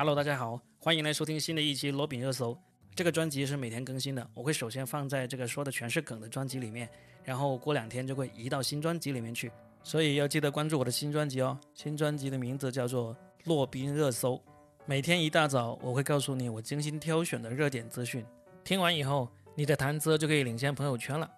[0.00, 2.56] Hello，大家好，欢迎来收听新的一期罗宾热搜。
[2.94, 6.88] 这个专辑是每天更新的，我会首先放在这个说的全是梗的专辑里面，
[7.24, 9.50] 然后过两天就会移到新专辑里面去，
[9.82, 11.58] 所以要记得关注我的新专辑哦。
[11.74, 14.34] 新专辑的名字叫做《洛宾热搜》，
[14.86, 18.24] 每天一大早我会告诉你我精心挑选的热点资讯，
[18.62, 21.28] 听完以后你的谈资就可以领先朋友圈了。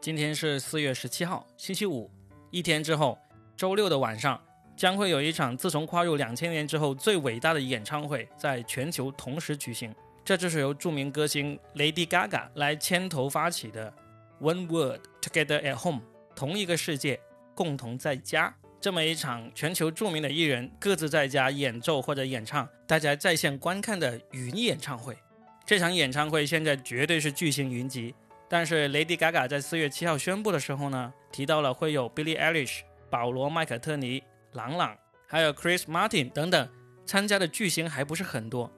[0.00, 2.08] 今天是四月十七号，星期五，
[2.52, 3.18] 一天之后，
[3.56, 4.40] 周六的晚上。
[4.76, 13.92] 将会有一场自从跨入两千年之后最伟大的演唱会在全球同时举行，这就是由著名歌星 Lady Gaga 来牵头发起的
[14.40, 16.00] One World Together at Home，
[16.34, 17.20] 同一个世界，
[17.54, 25.16] 共同在家这么一场全球著名的艺人各自在家演奏或者演唱，大家在线观看的云演唱会。
[25.64, 28.12] 这场演唱会现在绝对是巨星云集，
[28.48, 34.20] 但是 Lady Gaga 在四月七号宣布的时候呢，提到了会有 Billie Eilish、保罗麦克特尼。
[34.52, 36.68] 朗朗，还有 Chris Martin 等等
[37.06, 38.70] 参加的巨星还不是很多，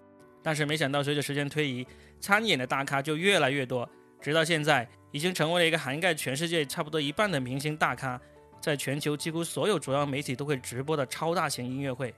[0.42, 1.86] 但是没想到随着时间推移，
[2.20, 3.88] 参演的大咖就越来越多，
[4.20, 8.20] 直到现在已经成为了一个涵盖全世界差不多一半的明星大咖，
[8.60, 12.14] 在全球几乎所有主要媒体都会直播的超大型音乐会。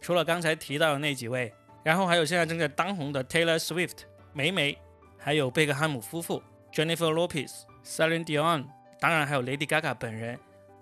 [0.00, 3.98] 除了刚才提到的那几位，然后还有现在正在当红的 Taylor Swift、
[4.32, 4.76] 霉霉，
[5.16, 8.64] 还有贝克汉姆夫妇、Jennifer Lopez、Celine Dion，
[8.98, 10.38] 当然还有 Lady Gaga 本人。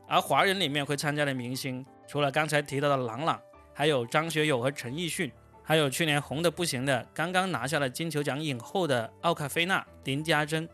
[0.06, 1.84] 而华人里面会参加的明星。
[2.08, 3.38] 除了刚才提到的朗朗，
[3.74, 5.30] 还有张学友和陈奕迅，
[5.62, 10.66] 还有去年红的不行的、刚刚拿下了金球奖影后的奥卡菲娜、林家珍。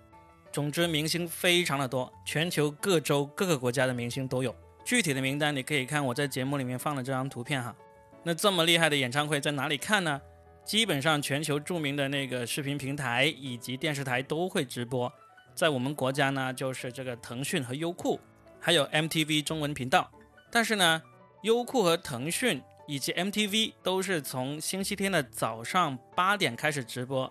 [0.52, 4.54] 总之，明星非常的多，全球各州各个国家的明星都有。
[4.84, 7.74] 具体的名单你可以看我在节目里面放的这张图片哈。
[8.22, 10.20] 那这么厉害的演唱会在哪里看呢？
[10.64, 15.12] 基本上全球著名的那个视频平台以及电视台都会直播。
[15.52, 18.20] 在我们国家呢，就是这个腾讯和优酷，
[18.60, 20.08] 还有 MTV 中文频道。
[20.52, 21.02] 但是呢。
[21.44, 27.30] 优酷和腾讯以及 MTV 都是从星期天的早上八点开始直播，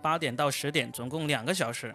[0.00, 1.92] 八点到十点，总共两个小时。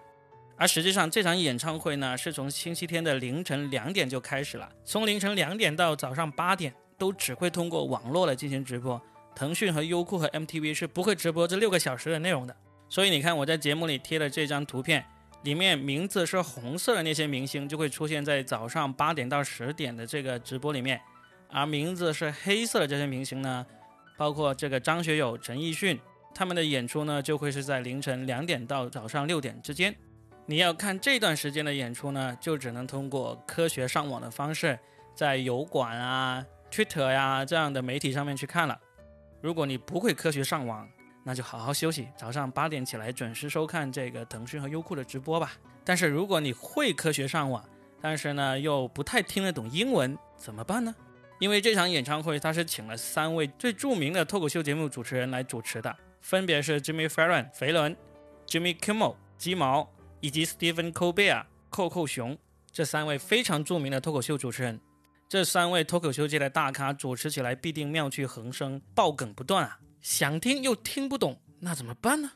[0.57, 9.01] 而实际上这场演唱会呢，是从星期天的凌晨两点就开始了，从凌晨两点到早上八点，都只会通过网络来进行直播。
[9.33, 12.53] 腾讯和优酷和 MTV 是不会直播这六个小时的内容的。
[12.89, 15.05] 所以你看我在节目里贴的这张图片，
[15.43, 20.99] 里面名字是红色的那些明星就会出现在早上八点到十点的这个直播里面。
[21.53, 23.65] 而名字是黑色的这些明星呢，
[24.17, 25.99] 包括这个张学友、陈奕迅，
[26.33, 29.95] 他们的演出呢就会是在凌晨两点到早上六点之间。
[30.47, 34.77] 你要看这段时间的演出呢，就只能通过科学上网的方式，
[35.15, 38.77] 在油管啊、Twitter 呀这样的媒体上面去看了。
[39.39, 40.89] 如果你不会科学上网，
[41.23, 45.53] 那就好好休息，早上八点起来准时收看这个腾讯和优酷的直播吧。
[45.85, 47.63] 但是如果你会科学上网，
[48.01, 50.93] 但是呢又不太听得懂英文，怎么办呢？
[51.39, 57.95] 因为这场演唱会，他是请了三位最著名的脱口秀节目主持人来主持的，分别是 Jimmy Fallon 肥伦、
[58.47, 59.91] Jimmy Kimmel 鸡毛
[60.21, 62.37] 以及 Stephen Colbert 扣扣熊
[62.71, 64.79] 这三位非常著名的脱口秀主持人。
[65.27, 69.79] 这三位脱口秀界的大咖主持起来必定妙趣横生、爆梗不断啊！
[69.99, 72.31] 想听又听不懂，那怎么办呢？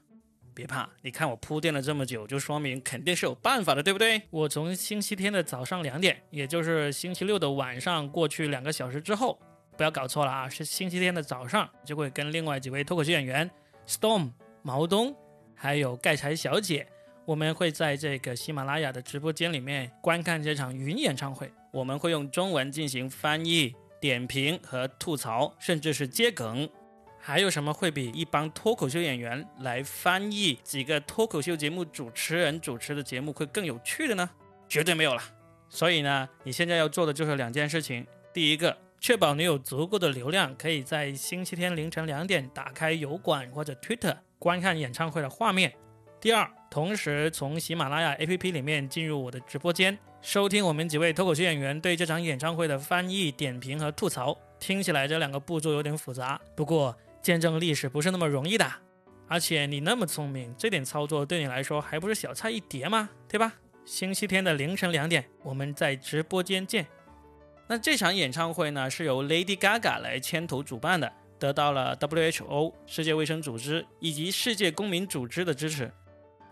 [0.58, 4.20] 别怕，你看我铺垫了这么久，就说明肯定是有办法的，对不对？
[4.32, 9.38] 我从星期天的早上两点，也就是星期六的晚上过去两个小时之后，
[9.78, 13.48] 不要搞错了啊，是星期天的早上，就会跟另外几位脱口秀演员
[13.88, 14.32] Storm、
[14.64, 15.16] 毛东，
[15.54, 16.88] 还有盖才小姐，
[17.24, 21.52] 我们会在这个喜马拉雅的直播间里面观看这场云演唱会。
[21.72, 26.68] 我们会用中文进行翻译、点评和吐槽，甚至是接梗。
[27.28, 34.30] 还有什么会比一帮脱口秀演员来翻译几个脱口秀节目主持人主持的节目会更有趣的呢？
[34.70, 35.22] 绝对没有了。
[35.68, 45.70] 所以呢，你现在要做的就是两件事情：第一个，确保你有足够的流量，可以在星期天凌晨两点打开油管或者 Twitter 观看演唱会的画面；
[46.22, 54.38] 第二，同时从喜马拉雅 APP 里面进入我的直播间，收听我们几位脱口秀演员对这场演唱会的翻译、点评和吐槽。
[54.62, 56.98] 听起来这两个步骤有点复杂，不过。
[57.28, 58.66] 见证历史不是那么容易的，
[59.28, 63.10] 而且你那么聪明，这点操作对你来说还不是小菜一碟吗？
[63.28, 63.52] 对吧？
[63.84, 66.88] 星期天的凌晨两点，我们在直播间见。
[67.68, 75.92] 那这场演唱会呢，是由 Lady Gaga 来牵头主办的，得到了 WHO 世界卫生组织以及世界公民组织的支持。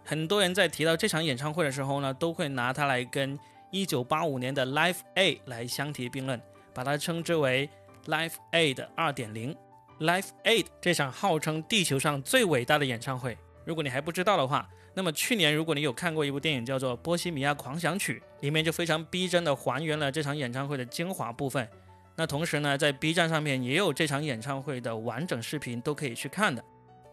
[0.04, 3.40] 很多人在提到这场演唱会的时候呢，都会拿它来跟
[3.72, 6.42] 1985年的 Live A 来相提并论，
[6.74, 7.70] 把它称之为
[8.08, 9.56] Live A 的2.0。
[10.00, 21.66] Live Aid 这场号称地球上最伟大的演唱会，如果你还不知道的话，那么去年如果你有看过一部电影叫做《波西米亚狂想曲》，里面就非常逼真的还原了这场演唱会的精华部分。
[22.18, 26.62] 那同时呢，在 B 站上面也有这场演唱会的完整视频，都可以去看的。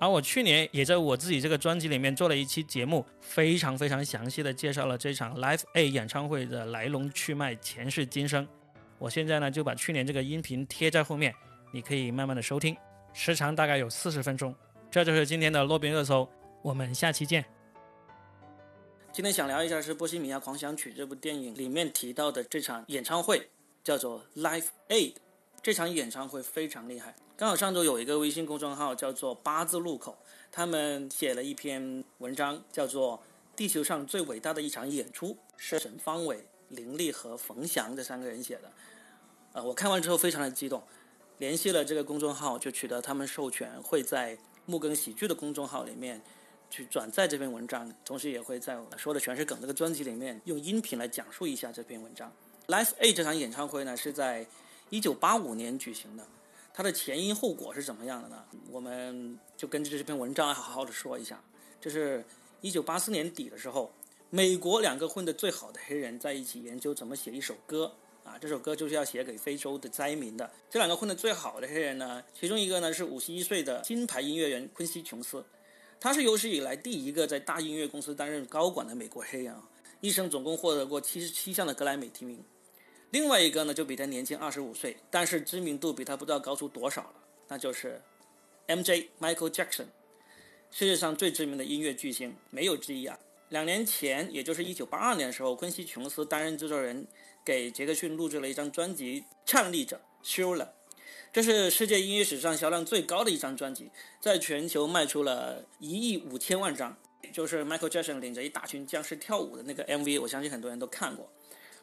[0.01, 8.47] 而我去年也在我自己这个专辑里面做了一期节目，非常非常详细的介绍了这场 Live A 演唱会的来龙去脉、前世今生。
[8.99, 11.33] 我现在呢就把去年这个音频贴在后面，
[11.75, 12.77] 你可以慢慢的收听，
[13.15, 14.55] 时长大概有四十分钟。
[14.91, 16.29] 这就是今天的洛宾热搜，
[16.61, 17.43] 我们下期见。
[19.11, 23.49] 今天想聊一下是《波西米亚狂想曲》这部电影里面提到的这场演唱会，
[23.83, 25.15] 叫做 Live Aid。
[25.63, 27.15] 这场演唱会非常厉害。
[27.37, 30.19] 刚好上周有一个微信公众号叫做“八字路口”，
[30.53, 33.17] 他们写了一篇文章，叫做
[33.57, 38.73] 《地球上最伟大的一场演出》，是沈方伟、林立和冯翔这三个人写的。
[39.53, 40.83] 呃，我看完之后非常的激动，
[41.43, 46.23] 联系了这个公众号，就取得他们授权，会在木更喜剧的公众号里面
[46.71, 52.33] 去转载这篇文章，同时也会在说的全是梗这个专辑里面用音频来讲述一下这篇文章。
[52.69, 54.47] Live A 这场演唱会呢，是在
[54.89, 56.25] 一九八五年举行的。
[56.73, 58.45] 它的前因后果是怎么样的呢？
[58.71, 61.43] 我们就根据这篇文章来好好的说一下。
[61.81, 62.25] 这是
[62.61, 63.93] 一九八四年底的时候，
[64.31, 67.93] 美国两个混得最好的黑人在一起研究怎么写一首歌
[68.33, 70.51] 啊，这首歌就是要写给非洲的灾民的。
[70.71, 75.45] 这两个混得最好的黑人呢，其中一个呢是五十一岁的金牌音乐人昆西琼斯，
[76.01, 79.63] 他是有史以来第一个在大音乐公司担任高管的美国黑人啊，
[80.01, 82.43] 一生总共获得过七十七项的格莱美提名。
[83.11, 87.15] 另外一个呢，就比他年轻二十五岁，但是知名度比他不知道高出多少了，
[87.49, 88.01] 那就是
[88.69, 89.11] M.J.
[89.21, 89.85] Michael Jackson，
[90.71, 93.19] 世界上最知名的音乐巨星，没有之一啊。
[93.51, 97.07] 两年前，也就是一九八二年的时候，昆西琼斯担任制作人，
[97.45, 100.75] 给杰克逊录制了一张专辑《颤栗者》修了，
[101.33, 103.91] 这是世界音乐史上销量最高的一张专辑，
[104.21, 106.97] 在全球卖出了一亿五千万张，
[107.33, 111.31] 就是 Michael Jackson 领着一大群僵尸跳舞的那个 MV，我相信很多人都看过。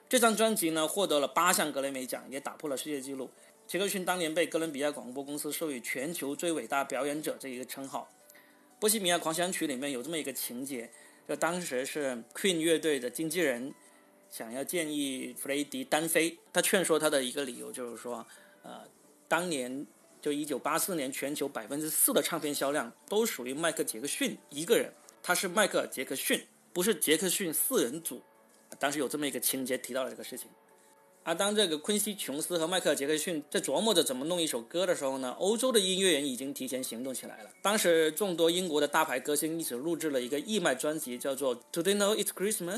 [0.07, 3.29] 这张专辑呢，获得了八项格雷美奖，也打破了世界纪录。
[3.67, 8.09] 杰克逊当年被哥伦比亚广播公司授予“全球最伟大表演者”这一个称号。
[8.79, 10.89] 《波西米亚狂想曲》里面有这么一个情节，
[11.27, 13.71] 就当时是 Queen 乐队的经纪人
[14.31, 18.25] 想要建议弗雷迪单飞，他劝说他的一个理由就是说，
[18.63, 18.81] 呃，
[19.27, 19.85] 当年
[20.21, 24.91] 就1984年全球百分之四的唱片销量都属于迈克杰克逊一个人，
[25.23, 28.21] 他是迈克尔杰克逊，不是杰克逊四人组。
[28.77, 30.47] 当时有这么一个情节提到了这个事情，
[31.23, 37.49] 而当这个昆西琼斯和迈克尔杰克逊在琢磨着怎么弄一首歌的时候呢，欧洲的音乐人已经提前行动起来了。
[37.63, 42.77] 当时众多英国的大牌歌星一起录制了一个义卖专辑，叫做《Do They Know It's Christmas》，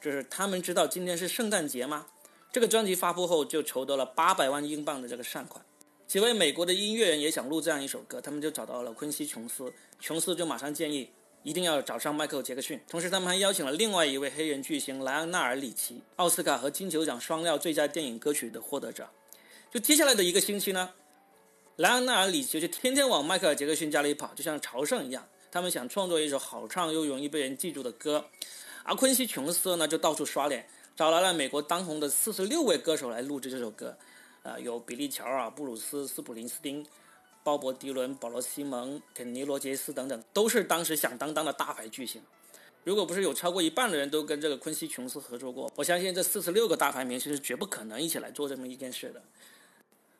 [0.00, 2.06] 就是他们知道今天是圣诞节吗？
[2.52, 5.64] 这个专辑发布后就筹得了八百万英镑的这个善款。
[6.06, 11.10] 几位美国的音乐人也想录这样一首歌，他们就找到了昆西琼斯，琼斯就马上建议。
[11.44, 19.08] 一定要找上迈克尔·杰克逊，同时他们还邀请了另外一位黑人巨星莱昂纳尔·里奇，奥斯卡和金球奖双料最佳电影歌曲的获得者。
[19.70, 20.90] 就接下来的一个星期呢，
[21.76, 25.26] 莱昂纳尔·里奇就天天往迈克尔·杰克逊家里跑，就像朝圣一样。
[25.50, 28.26] 他们想创作一首好唱又容易被人记住的歌。
[28.88, 33.94] 而昆西·琼斯呢，就到处刷脸，找来了美国当红的四十六位歌手来录制这首歌。
[34.42, 36.84] 呃，有比利·乔尔、布鲁斯·斯普林斯汀。
[37.44, 42.20] 鲍勃迪伦、保罗西蒙、肯尼罗杰斯等等，都是当时响当当的大牌巨星。
[42.84, 49.22] 如果不是有超过一半的人都跟这个昆西琼斯合作过，我相信这四十六个大牌明星是绝不可能一起来做这么一件事的。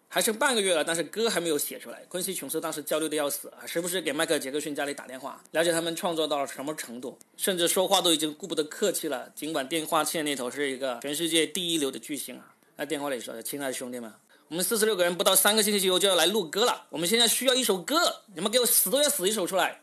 [0.08, 2.02] 还剩半个月了，但是歌还没有写出来。
[2.08, 9.30] 昆西琼斯当时焦虑的要死啊，时不时给迈克尔·杰克逊家里打电话，了解他们创作到了什么程度，甚至说话都已经顾不得客气了。
[9.34, 14.10] 尽管电话线那头是一个全世界第一流的巨星啊，那电话里说：“亲爱的兄弟们。”
[14.48, 16.86] 我们四十六个人不到三个星期以后就要来录歌了。
[16.88, 19.82] 我们现在需要一首歌，你们给我死都要死一首出来。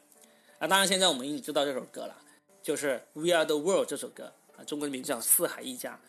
[0.58, 2.16] 啊，当然现在我们已经知道这首歌了，
[2.64, 6.00] 就是《We Are the World》这首歌啊，中文名字叫《四海一家》。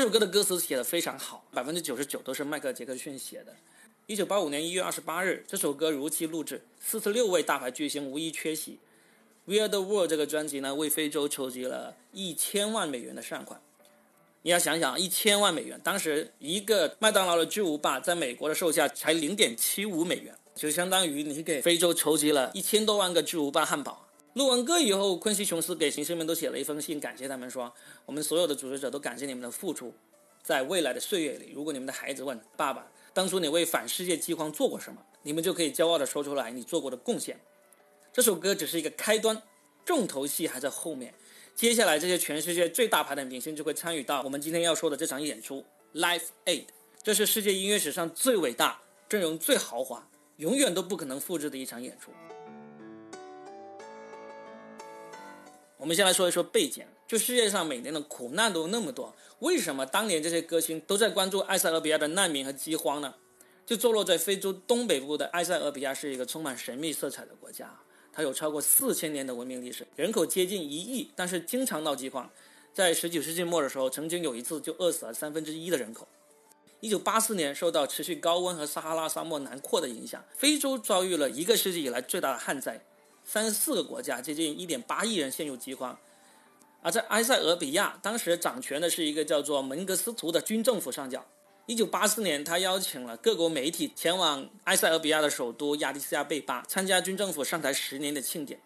[0.00, 3.54] 这首歌的歌词写的非常好，百分之九十九都是迈克尔·杰克逊写的。
[4.06, 8.72] 一九八五年一月二十八日，这首歌如期录制，四十六位大牌巨星无一缺席。
[9.44, 13.60] 《We Are the World》这个专辑呢，为非洲筹集了一千万美元的善款。
[14.40, 24.06] 你要想想，一千万美元，当时一个麦当劳的巨无霸在美国的售价才零点七五美元，就相当于你给非洲筹集了一千多万个巨无霸汉堡。
[24.34, 27.72] 录完歌以后，昆西琼斯给行星们都写了一封信，感谢他们说
[28.06, 29.92] ：“我们所有的组织者都感谢你们的付出。”
[30.42, 37.40] 在未来的岁月里，如果你们的孩子问爸爸，当初你为反世界饥荒做过什么，你们就可以骄傲地说出来你做过的贡献。
[38.12, 39.42] 这首歌只是一个开端，
[39.84, 41.12] 重头戏还在后面。
[41.56, 45.64] 接下来，这些全世界最大牌的明星就会参与到我们今天要说的这场演出
[46.00, 46.62] 《Life Aid》，
[47.02, 52.12] 这是世界音乐史上最伟大、阵容最豪华、永远都不可能复制的一场演出。
[55.80, 63.14] 我们先来说一说背景，就世界上每年的苦难都那么多，为什么当年这些歌星都在关注埃塞俄比亚的难民和饥荒呢？
[63.64, 67.74] 就坐落在非洲东北部的埃塞俄比亚是一个充满神秘色彩的国家。
[68.12, 72.28] 它有超过四千年的文明历史，人口接近一亿，但是经常闹饥荒。
[72.74, 76.06] 在十九世纪末的时候，曾经有一次就饿死了三分之一的人口。
[76.80, 82.84] 一九八四年，受到持续高温和撒哈拉沙漠南扩的影响，非洲遭遇了一个世纪以来最大的旱灾，
[83.24, 85.98] 三十四个国家接近一点八亿人陷入饥荒。
[86.82, 91.24] 而在埃塞俄比亚，当时掌权的是一个叫做门格斯图的军政府上将。
[91.66, 98.58] 一九八四年，他邀请了各国媒体前往埃塞俄比亚的首都亚的斯亚贝巴，参加军政府上台十年的庆典。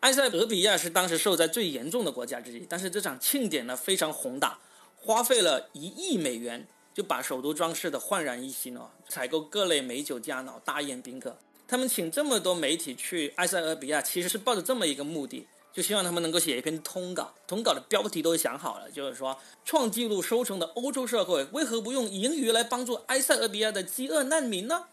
[0.00, 4.58] 埃塞俄比亚是当时受灾最严重的国家之一，但是这场庆典呢非常宏大，
[4.96, 11.36] 花费了一亿美元，就把首都装饰的焕然一新哦，采购各类美酒佳肴，大宴宾客。
[11.70, 15.46] 他们请这么多媒体去埃塞俄比亚，其实是抱着这么一个目的。
[15.72, 24.86] 就希望他们能够写一篇通稿，通稿的标题都想好了，就是说创纪录收成的欧洲社会为何不用盈余来帮助埃塞俄比亚的饥饿难民呢？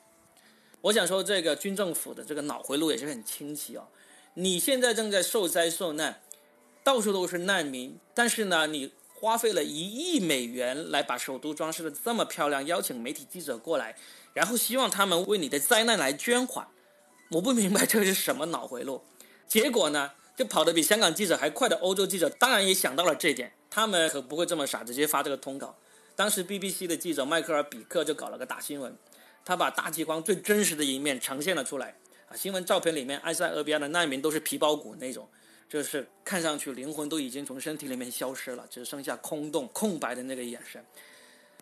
[0.82, 3.88] 我想说，这个军政府的这个脑回路也是很清晰哦。
[4.36, 6.22] 你现在正在受灾受难，
[6.84, 13.96] 到处都是难民，但是呢，你花费了一亿美元来把首都装饰的这么漂亮，邀请媒体记者过来，
[14.34, 16.68] 然后希望他们为你的灾难来捐款。
[17.32, 19.04] 我不明白这是什么脑回路。
[19.48, 20.12] 结果呢？
[20.36, 23.52] 就跑得比香港记者还快的欧洲记者，当然也想到了这一点。
[23.72, 25.76] 他们可不会这么傻，直接发这个通稿。
[26.16, 28.96] 当时 BBC 的记者迈克尔比克就搞了个大新闻，
[29.44, 31.96] 他把大饥荒最真实的一面呈现了出来。
[32.30, 35.28] 啊，新闻照片里面，埃塞俄比亚的难民都是皮包骨那种，
[35.70, 40.84] 就是看上去灵魂都已经从身体里面消失了，只剩下空洞、空白的那个眼神。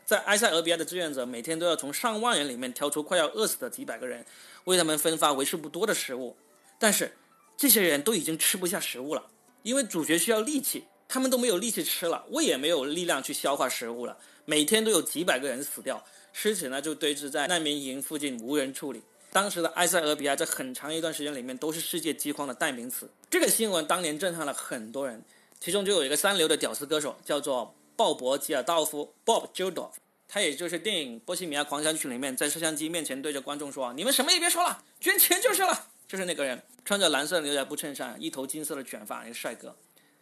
[0.06, 4.26] 在埃塞俄比亚的志愿者每天都要从上万人里面挑出快要饿死的几百个人，
[4.66, 6.36] 为他们分发为数不多的食物，
[6.80, 7.12] 但是。
[7.58, 9.26] 这些人都已经吃不下食物了，
[9.64, 14.18] 因为主角需要力气，他们都没有力气吃了，胃也没有力量去消化食物了。
[14.44, 19.02] 每天都有几百个人死掉，尸体呢就堆置在难民营附近，无人处理。
[19.36, 23.10] 当时的埃塞俄比亚在很长一段时间里面都是世界饥荒的代名词。
[23.30, 25.22] 这个新闻当年震撼了很多人，
[25.60, 29.92] 其中就有一个三流的屌丝歌手，叫做鲍勃·吉尔道夫 （Bob Geldof），
[30.26, 39.76] 他也就是电影《波西米亚狂想曲》里面在摄像机面前对着观众说：“你们什么也别说了，捐钱就是了。”就是那个人，穿着蓝色牛仔布衬衫，一头金色的卷发，一个帅哥。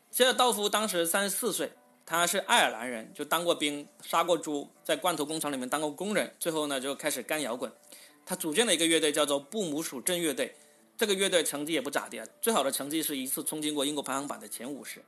[0.10, 1.72] 吉尔道夫当时三十四岁，
[2.04, 7.72] 他是爱尔兰人，就当过兵，杀过猪，在罐头工厂里面当过工人，最后呢就开始干摇滚。
[8.26, 10.56] 他组建了一个乐队，叫做布姆鼠镇乐队。
[10.98, 15.02] 这个乐队成绩也不咋地啊，最好的成绩是一次冲进过英国排行榜的前五十。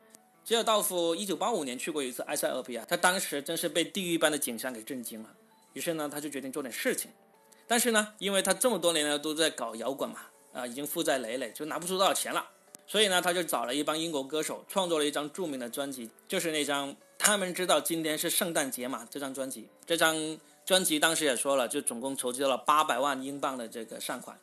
[0.43, 5.29] 吉尔道夫一九八五年去过一次埃塞俄比亚，他当时真是被地狱般的景象给震惊了。
[5.73, 7.11] 于是呢，他就决定做点事情。
[7.67, 10.19] 但是呢，因为他这么多年呢都在搞摇滚嘛。
[10.53, 12.47] 啊，已经负债累累，就拿不出多少钱了。
[12.87, 19.67] 所以呢，他就找了一帮英国歌手，创作了一张著名的专辑，就是那张《他们知道今天是圣诞节嘛》这张专辑。
[19.85, 20.15] 这张
[20.65, 24.39] 专辑当时也说了，就总共筹集了八百万英镑的这个善款。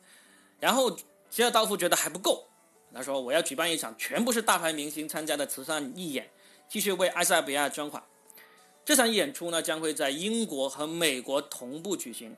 [0.59, 0.97] 然后
[1.29, 2.47] 吉尔道夫觉得还不够，
[2.93, 6.29] 他说：“我要举办一场全部是大牌明星参加的慈善义演，
[6.69, 8.01] 继续为埃塞俄比亚捐款。”
[8.85, 12.35] 这场演出呢，将会在英国和美国同步举行。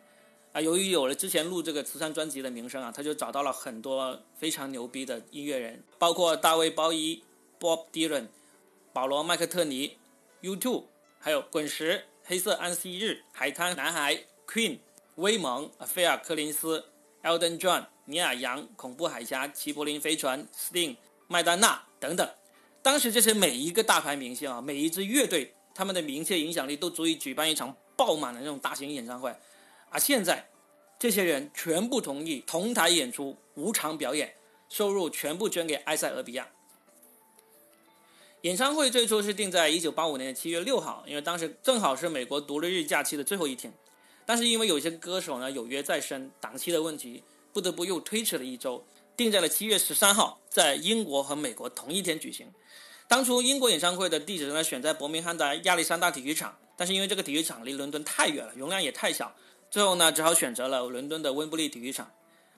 [0.54, 7.22] 啊，由于有了之前录这个慈善专辑的名声啊，他就找到了很多非常牛逼的音乐人，包括大卫鲍伊、
[7.60, 8.28] Bob Dylan、
[8.94, 9.98] 保罗麦克特尼、
[10.42, 10.86] U2，
[11.20, 14.80] 还有滚石、黑色安息日、海滩男孩、Queen、
[15.18, 16.84] 威蒙、菲尔科林斯、
[17.22, 20.96] eldon John、尼尔杨、恐怖海峡、齐柏林飞船、Sting、
[21.28, 22.28] 麦丹娜等等。
[22.82, 29.32] 当时这些每一个大牌明星啊，每一支乐队，他们的名气影响力都足以举办一场爆满的那种大型演唱会。
[29.92, 30.50] 而现在，
[30.98, 34.34] 这些人全部同意同台演出，无偿表演，
[34.68, 36.48] 收入全部捐给埃塞俄比亚。
[38.46, 43.74] 演唱会最初是定在一九八五年的七月六号，因为当时正好是美国独立日假期的最后一天。
[44.24, 48.86] 但是因为有些歌手呢有约在身，档期的问题，不得不又推迟了一周，
[49.18, 52.46] 定在了七月十三号，在英国和美国同一天举行。
[53.08, 59.36] 当初英国演唱会的地址呢选在伯明翰的亚历山大体育场，但是因为这个体育场离伦敦太远了，容量也太小。
[59.72, 62.12] 最后呢，只好选择了伦敦的温布利体育场。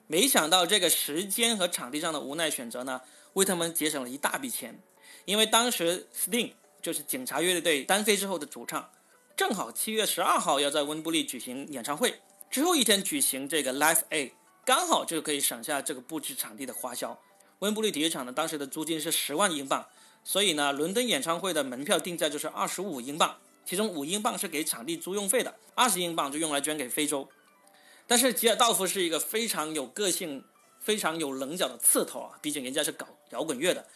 [0.06, 3.00] 没想到这个时间和场地上的无奈选择呢，
[3.32, 4.78] 为他们节省了一大笔钱。
[5.28, 8.90] 因为当时 Sting 就是警察乐队单飞之后的主唱，
[9.36, 12.18] 正好七月十二号要在温布利举行演唱会，
[12.48, 14.32] 之后一天举行这个 Live A，
[14.64, 17.20] 刚好就可以省下这个布置场地的花销。
[17.58, 19.86] 温布利体育场呢，当时的租金是十万英镑，
[20.24, 27.28] 所以呢，伦敦演唱会的门票定价就是二十五英镑，其中五英镑是给场地租用费的，二十英镑就用来捐给非洲。
[28.06, 30.42] 但是吉尔道夫是一个非常有个性、
[30.80, 33.86] 非常有棱角的刺头啊，毕竟人家是搞摇滚乐的。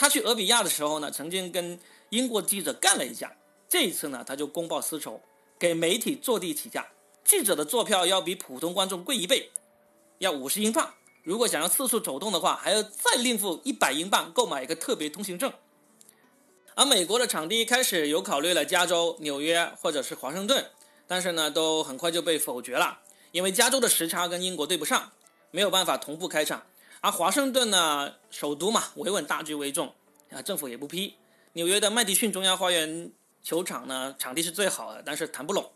[0.00, 1.76] 他去俄比亚的时候呢，曾经跟
[2.10, 3.36] 英国记者干了一架。
[3.68, 5.20] 这一次呢，他就公报私仇，
[5.58, 6.86] 给媒体坐地起价。
[7.24, 9.50] 记者的坐票要比普通观众贵一倍，
[10.18, 10.94] 要五十英镑。
[11.24, 15.52] 如果想要四处走动的话，还要再另付一百英镑购买一个特别通行证。
[16.76, 20.64] 而美国的场地一开始有考虑了加州、纽约或者是华盛顿，
[21.08, 23.00] 但是呢，都很快就被否决了，
[23.32, 25.10] 因为加州的时差跟英国对不上，
[25.50, 26.62] 没有办法同步开场。
[27.00, 29.94] 而华盛顿呢，首都嘛，维稳大局为重
[30.30, 31.14] 啊，政府也不批。
[31.52, 33.10] 纽约的麦迪逊中央花园。
[33.40, 35.72] 球场呢，场地是最好的，但是谈不拢。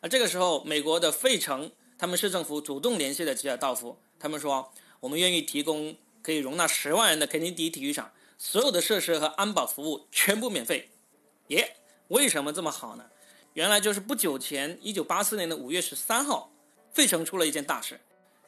[0.00, 4.70] 而这个时候，美国的费城他们市政府主动联系了吉尔道夫，他们说
[5.00, 10.90] ：“我们愿意提供可以容纳十万人的肯尼迪体育场，所有的设施和安保服务全部免费。”
[11.48, 11.76] 耶，
[12.08, 13.04] 为什么这么好呢？
[13.54, 16.52] 原来就是不久前，一九八四年的五月十三号，
[16.92, 17.98] 费城出了一件大事。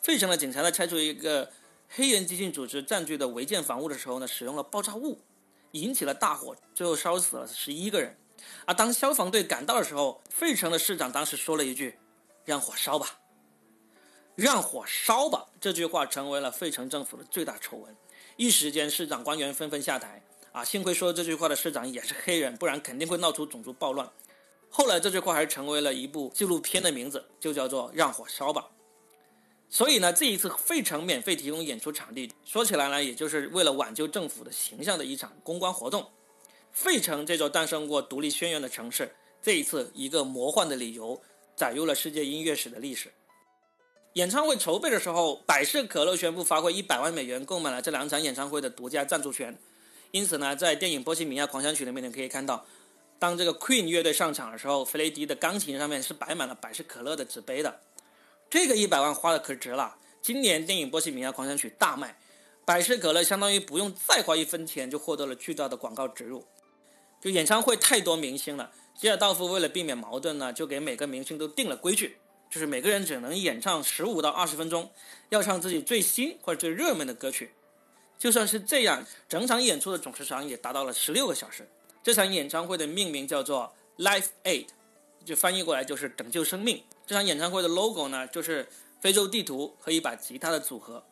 [0.02, 1.50] 费城的警察呢拆除一个
[1.88, 5.18] 黑人激进组织占据的违建房屋的时候呢，使用了爆炸物，
[5.72, 8.16] 引起了大火，最后烧死了十一个人。
[8.66, 11.98] 而当消防队赶到的时候，费城的市长当时说了一句
[12.44, 13.18] ：“让火烧吧，
[14.36, 17.96] 让火烧吧。”这句话成为了费城政府的最大丑闻，
[18.36, 20.22] 一时间市长官员纷纷下台。
[20.52, 24.08] 啊，幸亏说这句话的市长也是黑人，不然肯定会闹出种族暴乱。
[24.70, 28.68] 后来这句话还成为了一部纪录片的名字，就叫做《让火烧吧》。
[29.70, 36.10] 所以呢，这一次费城免费提供演出场地，说起来呢，也就是为了挽救政府的形象的一场公关活动。
[36.72, 41.20] 费城这座诞生过独立宣言的城市，这一次一个魔幻的理由
[41.54, 43.12] 载入了世界音乐史的历史。
[44.14, 49.56] 演唱会筹备的时候，百事可乐宣布发挥一百万美元购买了这两场演唱会的独家赞助权。
[50.12, 52.64] 因此呢，在电影《波西米亚狂想曲》里面，你可以看到，
[53.18, 57.80] 当这个 Queen 乐队上场的时候，弗雷迪的钢琴上面是摆满了百事可乐的纸杯的。
[58.50, 59.96] 这个一百万花的可值了。
[60.22, 62.18] 今年电影《波西米亚狂想曲》大卖，
[62.64, 66.46] 百事可乐相当于不用再花一分钱就获得了巨大的广告植入。
[67.20, 72.16] 就演唱会太多明星了，吉尔道夫为了避免矛盾呢，就给每个明星都定了规矩，
[72.50, 74.90] 就是每个人只能演唱十五到二十分钟，
[75.28, 77.50] 要唱自己最新或者最热门的歌曲。
[78.18, 81.68] 就算是这样，整场演出的总时长也达到了十六个小时。
[82.02, 84.68] 这场演唱会的命名叫做 Life Aid，
[85.24, 86.82] 就翻译过来就是拯救生命。
[87.08, 88.68] 这场演唱会的 logo 呢，就是
[89.00, 91.02] 非洲地图和一把吉他的组合。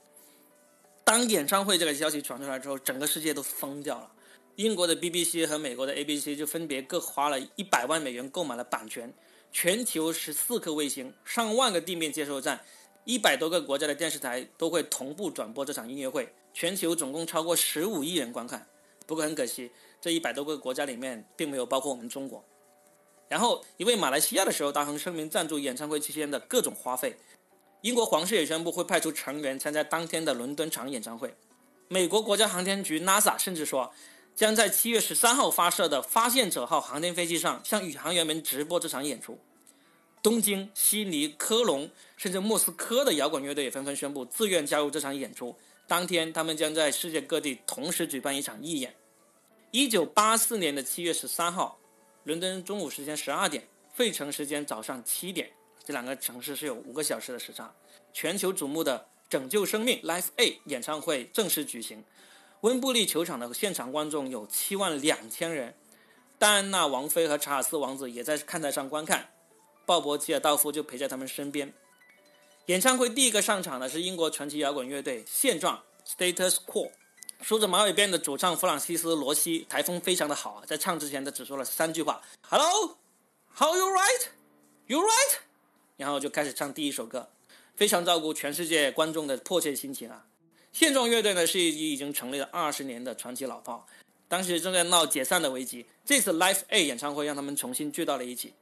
[1.03, 4.13] 当演唱会这个消息传出来之后，整个世界都疯掉了。
[4.57, 9.11] 英国的 BBC 和美国的 ABC 就分别各花了一百万美元购买了版权，
[9.51, 12.63] 全球十四颗卫星、上万个地面接收站、
[13.05, 18.67] 一百多个国家的电视台都会同步转播这场音乐会，全球总共超过十五亿人观看。
[19.07, 22.45] 不过很可惜，这一百多个国家里面并没有包括我们中国。
[23.29, 27.17] 然后，一位马来西亚的时候，大亨声明赞助演唱会期间的各种花费。
[27.83, 31.35] 英国皇室也宣布会派出成员参加当天的伦敦场演唱会。
[31.89, 33.93] 美国国家航天局 NASA 甚至说。
[34.37, 39.39] 将在七月十三号发射的“发现者号”航天飞机上向宇航员们直播这场演出。
[40.23, 45.57] 东京、悉尼、科隆，甚至莫斯科的摇滚乐队也纷纷宣布自愿加入这场演出。
[45.87, 48.95] 当天，他们将在世界各地同时举办一场义演。
[49.71, 51.79] 一九八四年的七月十三号，
[52.27, 53.63] 伦敦中午时间十二点，
[53.95, 55.49] 费城时间早上七点，
[55.85, 57.73] 这两个城市是有五个小时的时差。
[58.13, 58.99] 全球瞩目的
[59.31, 62.03] 《拯救生命》Life A 演唱会正式举行。
[62.63, 65.73] 温布利球场的现场观众有七万两千人，
[66.37, 69.31] 戴安娜王妃和查尔斯王子也在看台上观看，
[69.85, 71.73] 鲍勃·吉尔道夫就陪在他们身边。
[72.67, 76.91] 演唱会第一个上场的是英国传奇摇滚乐队现状 （Status Quo），
[77.43, 85.37] 梳着马尾辫的主唱弗朗西斯·罗西台风非常的好，在唱之前他只说了三句话：“Hello，How you right？You right？”
[85.97, 87.29] 然后就开始唱第一首歌，
[87.77, 90.27] 非常照顾全世界观众的迫切心情啊。
[90.73, 93.87] 现状乐队呢是一支已经成立了二十年的传奇老炮，
[94.29, 95.87] 当时正在闹解散的危机。
[96.05, 98.55] 这次 Live A 演唱会让他们重新聚到了一起。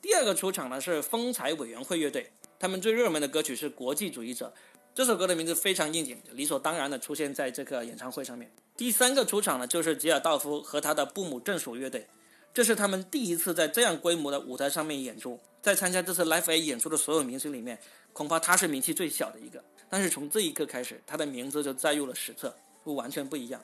[0.00, 4.52] 第二个出场呢是风采委员会乐队，他们最热门的歌曲是《国际主义者》，
[4.98, 8.50] 这首歌的名字非常应景，理所当然的出现在这个演唱会上面。
[8.76, 12.04] 第三个出场呢就是吉尔道夫和他的布姆正属乐队，
[12.52, 17.78] 这是他们第一次在这样规模的舞台上面演出，在参加这次 Live A 演出的所有明星里面，
[18.12, 19.62] 恐怕他是名气最小的一个。
[19.88, 23.62] 但是从这一刻开始，他的名字就载入了史册，不完全不一样。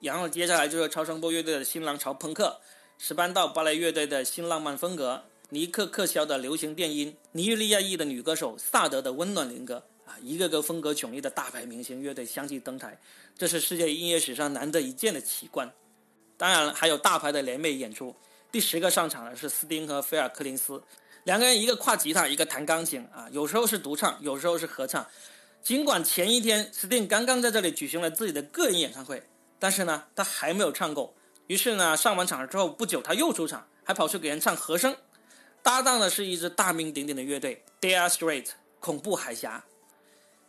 [0.00, 2.58] 然后接下来就是超声波乐队的新浪潮朋克，
[2.96, 9.84] 石斑道芭蕾乐队的新浪漫风格，尼克克肖的流行电音，尼日利亚裔的女歌手萨德的温暖灵歌
[10.20, 12.98] 一个个风格迥异的大牌明星乐队相继登台，
[13.38, 15.72] 这是世界音乐史上难得一见的奇观。
[16.36, 18.14] 当然了，还有大牌的联袂演出。
[18.50, 20.82] 第十个上场的是斯汀和菲尔克林斯，
[21.24, 25.06] 两个人一个跨吉他，一个弹钢琴啊，有时候是独唱，有时候是合唱。
[25.62, 29.22] 尽管前一天斯汀刚刚在这里举行了自己的个人演唱会，
[29.58, 31.14] 但是呢，他还没有唱够。
[31.46, 34.94] 于是呢，上完场之后不久，他又出场，还跑去给人唱和声，
[35.62, 39.64] 搭档的是一支大名鼎鼎的乐队 Dire s t r a i t 恐怖海峡。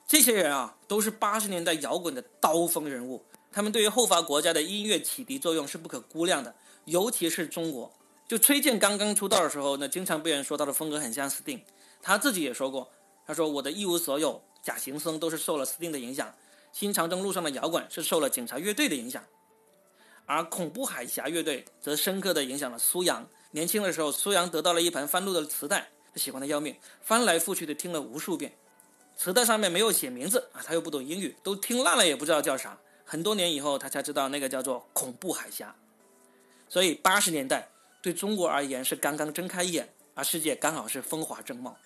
[0.08, 6.54] 这些人啊，都是八十年代摇滚的刀锋人物，他们对于后发国家的音乐启迪作用是不可估量的，
[6.86, 7.92] 尤其是中国。
[8.28, 11.64] 就崔健刚刚出道的时候，呢经常被人说他的风格很像斯汀，
[12.02, 12.90] 他自己也说过，
[13.26, 14.42] 他说我的一无所有。
[14.62, 16.34] 假行僧都是受了斯汀的影响，
[16.72, 19.22] 新长征路上的摇滚是受了警察乐队的影响，
[20.26, 23.28] 而恐怖海峡乐队则深刻的影响了苏阳。
[23.52, 28.54] 年轻的时候，苏阳得到了一盘翻录的磁带，他喜欢的要命，翻来覆去的听了无数遍。
[29.16, 32.78] 磁带上面没有写名字啊，他又不懂英语，都听烂了也不知道叫啥。
[33.06, 35.76] 很多年以后，他才知道那个叫做恐怖海峡。
[36.68, 37.70] 所以八十年代
[38.02, 41.78] 对中国而言是刚刚睁开眼，而世界刚好是风华正茂。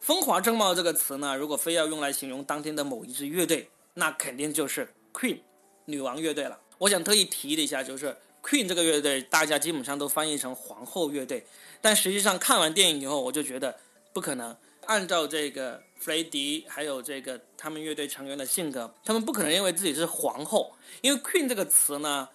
[0.00, 5.38] 风华正茂这个词呢，如果非要用来形容当天的某一支乐队，那肯定就是 Queen
[5.84, 6.58] 女王乐队了。
[6.78, 11.46] 我想特意提了一下，就是 Queen 这个乐队，大家基本上都翻译成皇后乐队，
[11.80, 13.78] 但实际上看完电影以后，我就觉得
[14.12, 14.56] 不可能。
[14.86, 22.28] 按照这个弗雷迪还有这个他们乐队成员的性格，他们不可能认为自己是皇后，因为 Queen 这个词呢，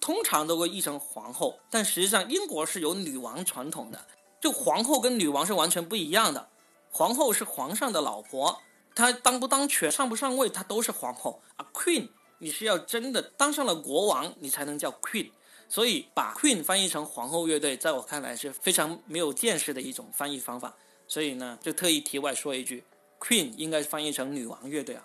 [0.00, 4.04] 通常都会译成皇后，但实际上英国是有女王传统的，
[4.40, 6.48] 就皇后跟女王是完全不一样的。
[6.90, 8.60] 皇后是皇上的老婆，
[8.96, 11.64] 她当不当权、上不上位，她都是皇后啊。
[11.72, 12.08] Queen，
[12.38, 15.30] 你是要真的当上了国王，你才能叫 Queen。
[15.68, 20.74] 所以把 Queen 翻译成皇后乐队，在我看来是非常没有见识的一种翻译方法。
[21.08, 22.84] 所以呢，就特意题外说一句
[23.18, 25.04] ，Queen 应该翻译成女王乐队啊。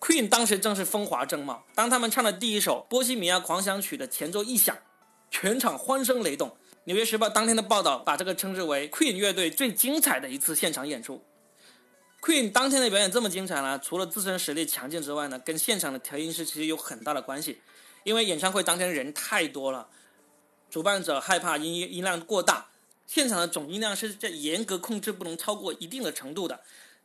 [0.00, 4.78] Queen 当时正是风华正茂，当他们唱的第一首《波西米亚狂想曲》的前奏一响，
[5.28, 6.56] 全场欢声雷动。
[6.84, 11.22] 纽约时报当天的报道把这个称之为 Queen 乐队最精彩的一次现场演出。
[12.22, 13.78] Queen 当天的表演这么精彩呢？
[13.78, 17.60] 除了自身实力强劲之外呢，跟现场的调音师其实有很大的关系。
[18.04, 19.88] 因为演唱会当天人太多了，
[20.70, 22.67] 主办者害怕音音量过大，
[23.08, 26.60] 现场的总音量是在严格控制，不能超过一定的程度的。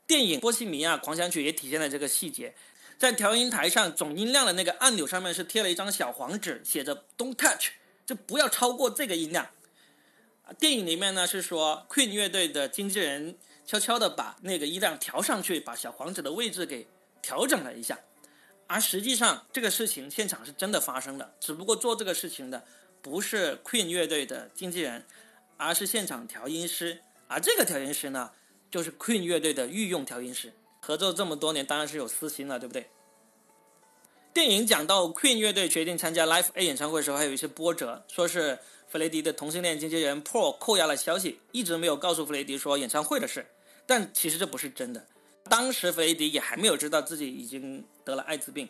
[0.06, 2.54] 电影《波西米亚狂想曲》也体现了这个细节，
[3.00, 7.70] 在调音台上总音量的那个按钮上面是贴了一张小黄纸，写着 “Don't touch”，
[8.06, 9.50] 就不要超过这个音量。
[10.60, 16.86] 电影里面呢是说，Queen 乐队的经纪人悄悄的把那个音量调上去，把小黄纸的位置给
[17.22, 17.98] 调整了一下，
[18.68, 22.62] 而实际上这个事情现场是真的发生的，只不过做这个事情的
[23.02, 25.06] 不是 Queen 乐队的经纪人，
[25.58, 28.32] 而是现场调音师，而这个调音师呢，
[28.70, 32.88] 就是 Queen 乐队的御用调音师，合作这么多年，当然是有私心了，对不对？
[34.34, 38.60] 电影讲到 Queen 乐队决定参加 Live A 演唱会的时候，还有一些波折，说是。
[38.90, 43.44] 弗雷迪的同性恋经纪人 Paul 扣押了消息，一直没有告诉弗雷迪说演唱会的事。
[43.88, 45.04] 但其实这不是真的。
[45.50, 48.70] 当时弗雷迪也还没有知道自己已经得了艾滋病，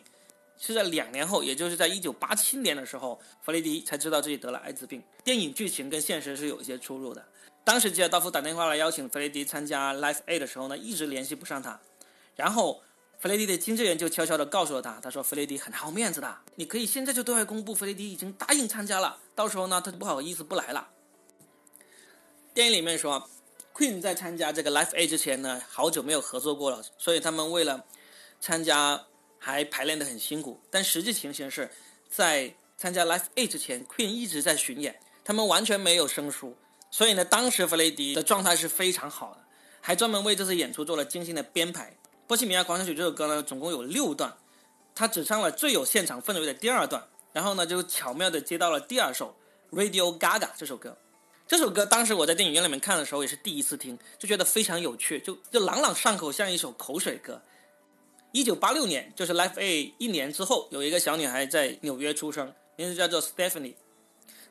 [0.58, 5.02] 是在两年后，也就是在一九八七年的时候，弗雷迪才知道自己得了艾滋病。
[5.22, 7.24] 电影剧情跟现实是有一些出入的。
[7.64, 11.80] 当时吉尔道夫打电话来邀请弗雷迪参加 Life A 的时候呢，一直联系不上他。
[12.36, 12.82] 然后
[13.18, 19.18] 弗雷迪的经纪人就悄悄地告诉了他，他说弗雷迪很好面子的，你可以现在就对外公布弗雷迪已经答应参加了。
[19.34, 20.88] 到时候呢，他就不好意思不来了。
[22.52, 23.28] 电影里面说
[23.74, 27.84] ，Queen 在参加这个 Life A 之前呢，好久没有合作过了，所以他们为了
[28.40, 29.06] 参加
[29.44, 30.58] 还排练的很辛苦。
[30.70, 31.70] 但实际情形是，
[32.08, 36.56] 在参加 Live A 之前，Queen 一直在巡演，他们完全没有生疏。
[36.90, 39.44] 所以呢，当时弗雷迪的状态是非常好的，
[39.82, 41.90] 还专门为这次演出做了精心的编排。
[42.26, 44.34] 《波西米亚狂想曲》这首歌呢，总共有六段，
[44.94, 47.06] 他只唱了最有现场氛围的第二段。
[47.34, 49.36] 然后呢，就巧妙的接到了第二首
[49.76, 50.96] 《Radio Gaga》这首歌。
[51.46, 57.42] 这首歌当时我在电影院里面看的时候也是第一次听，就觉得非常有趣，就就朗朗上口，像一首口水歌。
[58.34, 63.74] 一九八六年，就是 Life A 一年之后，有一个小女孩在纽约出生，名字叫做 Stephanie。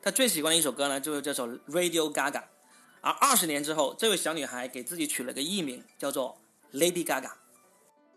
[0.00, 2.32] 她最喜欢的一首歌呢，就是这首《Radio Gaga》。
[3.02, 6.40] 而二十年之后，这位小女孩给自己取了个艺名，叫做
[6.72, 7.30] Lady Gaga。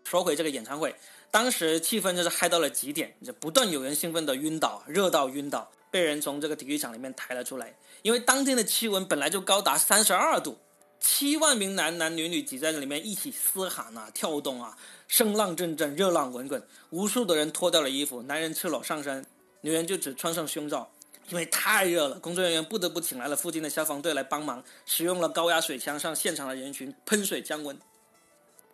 [0.04, 0.94] 说回这个演唱会。
[1.30, 7.76] 当时气氛就是嗨到了极点，就不断有人兴奋的晕倒，热到晕倒，被人从这个体育场里面抬了出来。
[8.00, 10.56] 因为当天的气温本来就高达三十二度，
[11.00, 16.62] 七万名男男女女挤在里面一起嘶喊啊、跳动啊，声浪阵阵，热浪滚滚。
[16.90, 19.24] 无数的人脱掉了衣服，男人赤裸上身，
[19.60, 20.90] 女人就只穿上胸罩，
[21.28, 27.78] 因为太热了，工作人员不得不请来了附近的消防队来帮忙，使用了高压水枪向现场的人群喷水降温。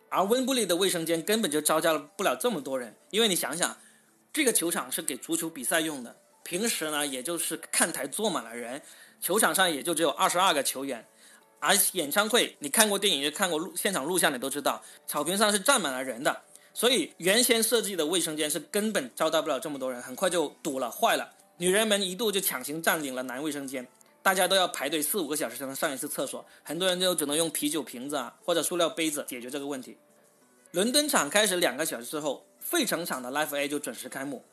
[0.09, 3.77] 而温布利的卫生间根本就招架了不了这么多人，因为你想想，
[4.33, 8.81] 这个球场是给足球比赛用的，平时呢也就是看台坐满了人，
[9.21, 11.05] 球场上也就只有二十二个球员。
[11.65, 16.41] 而演唱会，你看过电影也看过录现场录像，你都知道，草坪上是站满了人的，
[16.73, 21.33] 所以原先设计的卫生间是根本招待不了这么多人，很快就堵了，坏了。
[21.57, 23.87] 女人们一度就强行占领了男卫生间，
[24.21, 29.97] 大家都要排队四五个小时才能上一次厕所，很多人就只能用啤酒瓶子啊或者塑料杯子解决这个问题。
[30.71, 34.43] 伦敦场开始两个小时之后，费城场的 Live A 就准时开幕，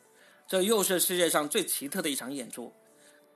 [0.48, 2.72] 这又是世界上最奇特的一场演出，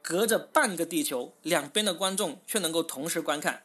[0.01, 3.65] 隔着半个地球，两边的观众却能够同时观看。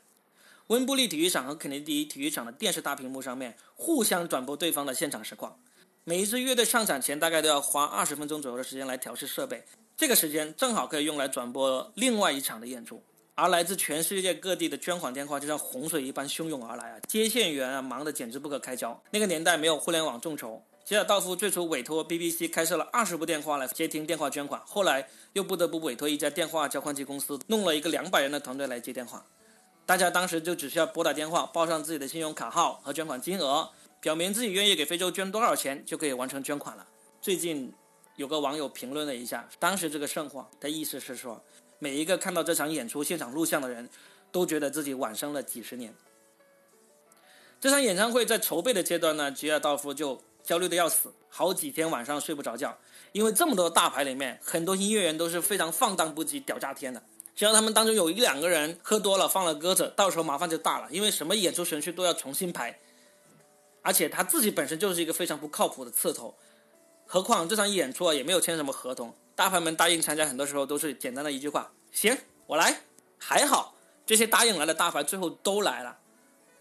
[0.71, 5.59] 温布利体育场和肯尼迪体育场的电视大屏幕上面互相转播对方的现场实况，
[6.05, 9.61] 每一支乐队上场前大概都要花二十分钟左右的时间来调试设备。
[9.97, 13.03] 这个时间正好可以用来转播另外一场的演出，
[13.35, 16.99] 而来自全世界各地的捐款电话就像洪水一般汹涌而来啊！
[17.05, 18.97] 接线员啊忙得简直不可开交。
[19.11, 29.25] 那个年代没有互联网众筹，吉尔道夫最初委托 BBC 开设了二十部电话来接听电话捐款，后来又不得不委托一家电话交换机公司弄了一个两百人的团队来接电话。
[29.85, 36.87] 大家当时就只需要拨打电话，报上自己的信用卡号和捐款金额，表明自己愿意给非洲捐多少钱，就可以完成捐款了。
[37.21, 37.73] 最近。
[38.17, 41.41] 有个网友评论了一下，当时这个盛况的意思是说，
[41.79, 43.89] 每一个看到这场演出现场录像的人，
[44.31, 45.91] 都觉得自己晚生了几十年。
[47.59, 52.77] 这场演唱会在筹备的阶段呢，吉尔道夫就焦虑的要死，好几天晚上睡不着觉，
[53.13, 57.01] 因为这么多大牌里面，很多音乐人都是非常放荡不羁、屌炸天的，
[57.35, 62.77] 只要他们当中有一两个人喝多了放了鸽子，到时候麻烦就大了，因为什么演出程序都要重新排，
[63.81, 66.35] 而且他自己本身就是一个非常不靠谱的刺头。
[67.07, 72.17] 何况这场演出啊也没有签什么合同，大牌们答应参加，很多时候都是简单的一句话：“行，
[72.47, 72.81] 我来。”
[73.17, 75.97] 还好，这些答应来的大牌最后都来了。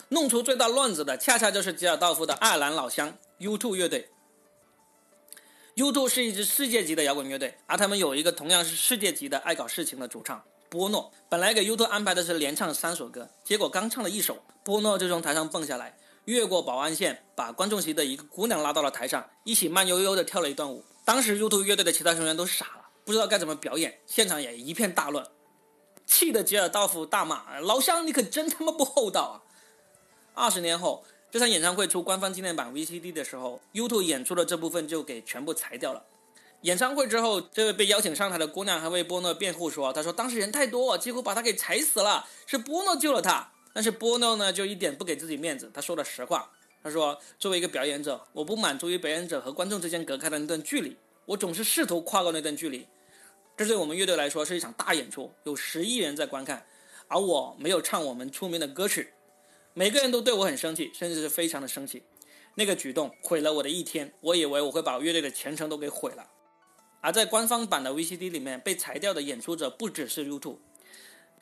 [0.08, 4.10] 弄出最大乱子的，恰恰就是吉尔道夫的爱尔兰老乡 U2 乐队。
[5.76, 11.12] U2 是一支世界级的摇滚乐队，而他们有一个同样是世界级的爱搞事情的主唱波诺。
[11.28, 15.98] 本来给 U2 安排的是连唱三首歌，结果刚唱了一首，波诺就从台上蹦下来。
[16.26, 20.84] 越过保安线，把观众席的一个姑娘拉到了台上，一起慢悠悠地跳了一段舞。
[21.04, 25.26] 当时 U2 乐队的其他成员都傻了，不知道该怎么表演，现场也一片大乱，
[26.06, 29.34] 气得吉尔道夫大骂：“老乡，你可真他妈不厚道啊！”
[30.34, 36.04] 二十年后，这场演唱会出官方纪念版 VCD 的时候，U2 演出的这部分就给全部裁掉了。
[36.62, 45.70] 演唱会之后，这位被邀请上台的姑娘还为波诺辩护说：“她说当时人太多，几乎把她给踩死了，是波诺救了她。”但是波诺呢，就一点不给自己面子。
[45.72, 46.50] 他说了实话，
[46.82, 52.86] 他说：“作为一个表演者，我不满足于表演者和观众之间隔开的那段距离，我总是试图跨过那段距离。
[53.56, 56.66] 这对我们乐队来说是一场大演出，有十亿人在观看，
[57.08, 59.12] 而我没有唱我们出名的歌曲，
[59.72, 62.02] 每个人都对我很生气，甚至是非常的生气。
[62.56, 66.26] 那个举动毁了我的一天，我以为我会把乐队的前程都给毁了。
[67.00, 70.56] 而在官方版的 VCD 里面，被裁掉的演出者不只是 U2。”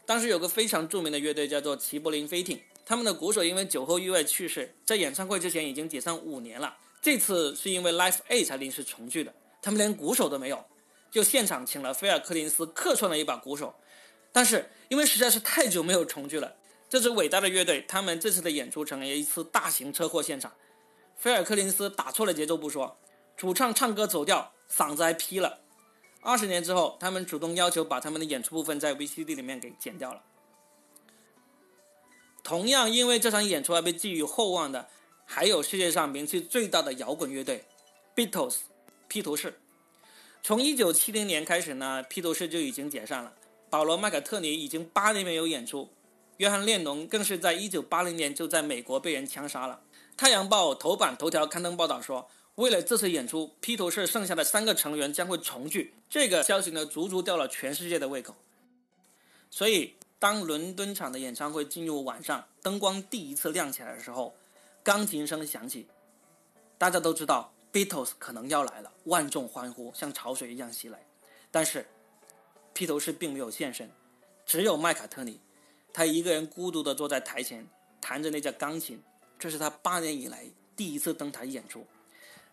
[0.07, 6.77] 当时有个非常著名的乐队叫做齐柏林飞艇，他们的鼓手因为酒后意外去世，在演唱会之前已经解散五年了。
[7.03, 10.65] 这次是因为 Life A 才临时重聚的，他们连鼓手都没有，
[11.11, 13.75] 就现场请了菲尔柯林斯客串了一把鼓手。
[14.33, 16.55] 但是因为实在是太久没有重聚了，
[16.89, 20.51] 这支伟大的乐队，他们这次的演出成了一次大型车祸现场。
[21.17, 22.97] 菲尔柯林斯打错了节奏不说，
[23.37, 25.61] 主唱唱歌走调，嗓子还劈了。
[26.21, 30.23] 二十年之后，他们主动要求把他们的演出部分在 VCD 里面给剪掉了。
[32.43, 34.89] 同样，因为这场演出而被寄予厚望的，
[35.25, 37.65] 还有世界上名气最大的摇滚乐队
[38.17, 38.57] Beatles，
[39.07, 39.61] 披头士。
[40.43, 43.33] 从1970年开始呢，披头士就已经解散了。
[43.71, 45.89] 保罗·麦卡特尼已经八年没有演出，
[46.39, 49.81] 约翰·列侬更是在1980年就在美国被人枪杀了。
[50.17, 52.29] 《太阳报》头版头条刊登报道说。
[52.59, 55.95] 为了这次演出，披头士剩下的三个成员将会重聚。
[56.11, 58.35] 这个消息呢，足足吊了全世界的胃口。
[59.49, 64.35] 所以，当伦敦场的演唱会进入晚上，灯光第一次亮起来的时候，
[64.83, 65.87] 钢琴声响起，
[66.77, 70.99] 大家都知道 Beatles 可能要来了，万众欢呼，像潮水一样袭来。
[71.53, 71.87] 但是，
[72.75, 73.89] 披头士并没有现身，
[74.45, 75.39] 只有麦卡特尼，
[75.93, 77.65] 他一个人孤独地坐在台前，
[78.01, 79.01] 弹着那架钢琴。
[79.39, 80.45] 这是他八年以来
[80.75, 81.87] 第一次登台演出。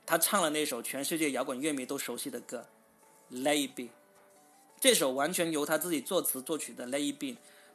[0.06, 2.66] 他唱了那首全世界摇滚乐迷都熟悉的歌
[3.42, 3.84] 《Let It Be》，
[4.80, 7.28] 这首完全由他自己作词作曲的《Let It Be》，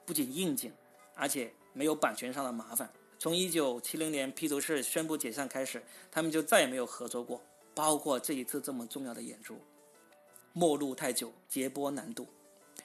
[0.06, 0.72] 不仅应景，
[1.14, 2.88] 而且没有版权上的麻烦。
[3.18, 7.42] 从1970年披头士宣布解散开始，他们就再也没有合作过，
[7.74, 9.60] 包括这一次这么重要的演出。
[10.52, 12.26] 末路太久，节播难度。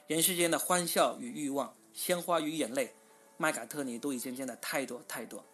[0.08, 2.92] 人世间的欢笑与欲望，鲜花与眼泪，
[3.36, 5.44] 麦卡特尼都已经见得太多太多。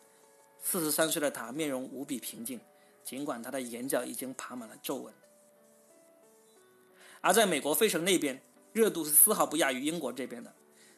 [0.63, 2.61] 四十三岁的他面容无比平静，
[3.05, 5.13] 尽管他的眼角已经爬满了皱纹。
[7.21, 10.53] 而在美国费城那边，热度是丝毫不亚于英国这边的。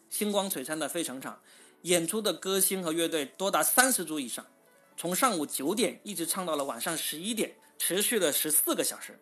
[0.09, 1.41] 星光璀璨的费城场，
[1.83, 4.47] 演出的歌星和乐队多达三十组以上，
[4.97, 9.19] 从上午九点一直唱到了晚上十一点，持续了十四个小时。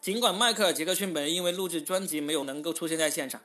[0.00, 3.40] 尽管迈克尔·杰克逊本人因为录制专辑没有能够出现在现场，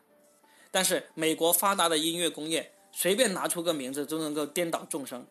[0.72, 5.26] 但是美国发达的音乐工业，随便拿出个名字都能够颠倒众生。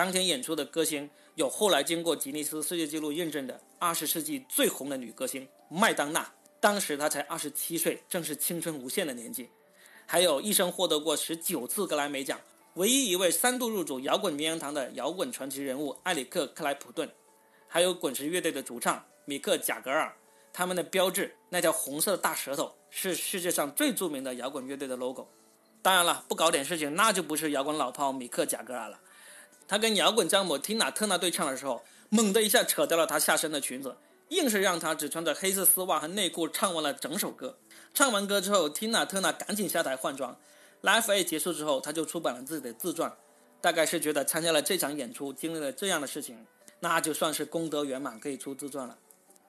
[0.00, 6.26] 当天演出的歌星有后来经过吉尼斯世界纪录认证的二十世纪最红的女歌星麦当娜，
[6.58, 9.50] 当时她才二十七岁，正是青春无限的年纪。
[10.06, 12.40] 还有一生获得过十九次格莱美奖，
[12.76, 17.06] 唯一一位三度入主摇滚名人堂的摇滚传奇人物埃里克·克莱普顿，
[17.68, 20.16] 还有滚石乐队的主唱米克·贾格尔，
[20.50, 25.28] 他们的标志那条红色的大舌头是世界上最著名的摇滚乐队的 logo。
[25.82, 28.98] 当然了，不搞点事情，那就不是摇滚老炮米克·贾格尔了。
[29.70, 33.96] 他跟摇滚教母缇娜·特纳对唱的时候，猛地一下扯掉了她下身的裙子，
[34.30, 37.56] 硬是让她只穿着黑色丝袜和内裤唱完了整首歌。
[37.94, 40.36] 唱完歌之后，缇娜·特纳赶紧下台换装。
[40.82, 43.16] Live A 结束之后，他就出版了自己的自传，
[43.60, 46.44] 大概是觉得参加了这场演出，经历了这样的事情，
[46.80, 48.98] 那就算是功德圆满，可以出自传了。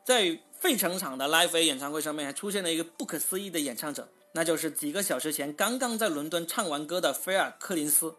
[0.05, 8.13] 在费城场的 Live A 演唱会上面，还出现了一个不可思议的演唱者，那就是几个小时前刚刚在伦敦唱完歌的菲尔·柯林斯。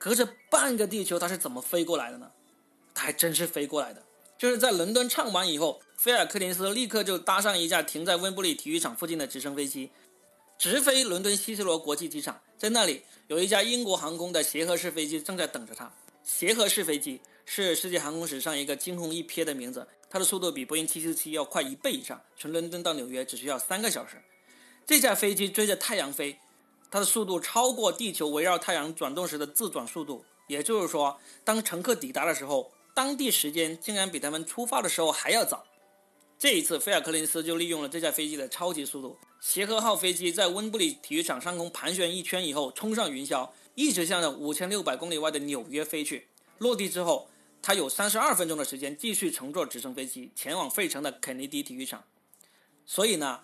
[0.00, 2.30] 隔着半个地球，他是怎么飞过来的呢？
[2.94, 4.02] 他还真是飞过来的，
[4.38, 9.90] 就是在伦敦唱完以后，菲尔·柯林斯立刻就搭上一架停在温布利体育场附近的直升飞机，
[10.56, 12.40] 直飞伦敦希斯罗国际机场。
[12.56, 15.92] 在那里，有一架英国航空的协和式飞机正在等着他。
[16.24, 24.16] 协和式飞机是世界航空史上一个惊鸿一瞥的名字，它的速度比波音747要快一倍以上，从伦敦到纽约只需要三个小时。
[24.86, 26.38] 这架飞机追着太阳飞。
[26.90, 35.64] 它的速度超过地球围绕太阳转动时的自转速度，也就是说，当乘客抵达的时候，当地时间竟然比他们出发的时候还要早。
[36.36, 46.26] 这一次，菲尔·柯林斯就利用了这架飞机的超级速度，协和号飞机在温布利体育场上空盘旋一圈以后，冲上云霄，一直向着五千六百公里外的纽约飞去。
[46.58, 47.28] 落地之后，
[47.62, 52.02] 他有三十二分钟的时间继续乘坐直升飞机前往费城的肯尼迪体育场。
[52.84, 53.40] 所以呢？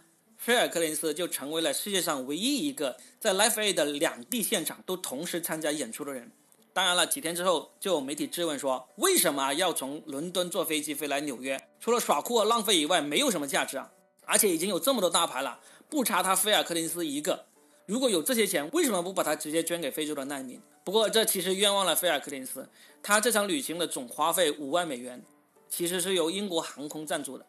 [0.47, 6.31] 菲尔·柯林斯就成为了世界上唯一一个在 Live Aid 的两地现场都同时参加演出的人。
[6.73, 11.61] 当然了，几天之后就有媒体质问说，为什么要从伦敦坐飞机飞来纽约？
[11.81, 13.91] 除了耍酷和浪费以外，没有什么价值啊！
[14.25, 15.59] 而且已经有这么多大牌了，
[15.91, 17.47] 不差他菲尔·柯林斯一个。
[17.87, 20.63] 如果有这些钱，为什么不把它直接捐给非洲的难民？
[20.85, 22.69] 不过这其实冤枉了菲尔·柯林斯，
[23.03, 25.21] 他这场旅行的总花费五万美元，
[25.69, 27.45] 其实是由英国航空赞助的。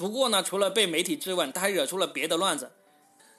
[0.00, 2.72] 不过呢，除了被媒体质问，他还惹出了别的乱子。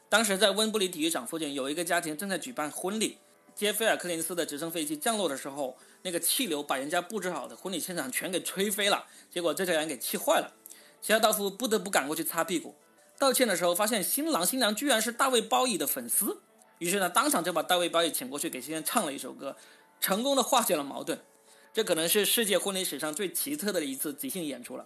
[0.08, 3.18] 当时在温布利体育场附近，有一个家庭正在举办婚礼，
[3.56, 10.54] 接菲尔·克林斯的直升飞机降落的时候，那个气流把人家布置好的婚礼现场全给吹飞了，结果这家人给气坏了。
[11.02, 12.76] 希拉道夫不得不赶过去擦屁股，
[13.18, 16.44] 道歉的时候发现新郎新娘居然是大卫鲍伊的粉丝，
[16.78, 19.58] 于是呢，当场就把大卫鲍伊请过去给新人唱了一首歌，
[20.00, 21.20] 成功的化解了矛盾。
[21.74, 24.86] 这可能是世界婚礼史上最奇特的一次即兴演出了。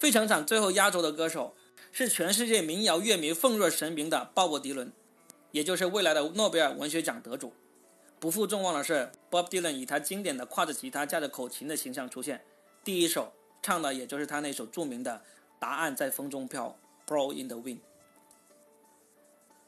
[0.00, 1.54] 费城场最后压轴的歌手
[1.92, 4.90] 是全世界民谣乐迷奉若神明的鲍勃迪伦，
[5.50, 7.52] 也就是未来的诺贝尔文学奖得主。
[8.18, 12.42] 不负众望的是，Bob Dylan 以他经典的挎着吉他、架着口琴的形象出现，
[12.82, 15.12] 第一首唱的也就是他那首著名的
[15.58, 16.74] 《答案在风中飘》
[17.12, 17.80] （Blow in the Wind）。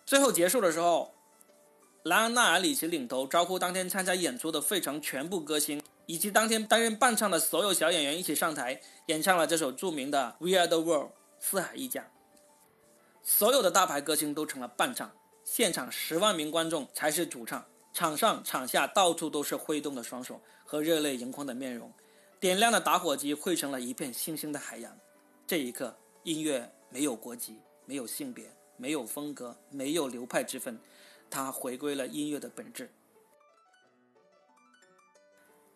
[0.07, 1.13] 最后结束的时候，
[2.05, 5.83] 莱昂纳尔里奇领头招呼当天参加演出的费城全部歌星。
[6.13, 11.07] 以及当天担任伴唱的所有小演员一起上台演唱了这首著名的《We Are the World》，
[11.41, 12.07] 四海一家。
[13.23, 15.11] 所有的大牌歌星都成了伴唱，
[15.43, 17.65] 现场十万名观众才是主唱。
[17.95, 21.91] 场上场下到处都是挥动的双手和热泪盈眶的面容，
[22.39, 24.95] 点亮的打火机汇成了一片星星的海洋。
[25.47, 28.45] 这一刻，音乐没有国籍，没有性别，
[28.77, 30.79] 没有风格，没有流派之分，
[31.31, 32.91] 它回归了音乐的本质。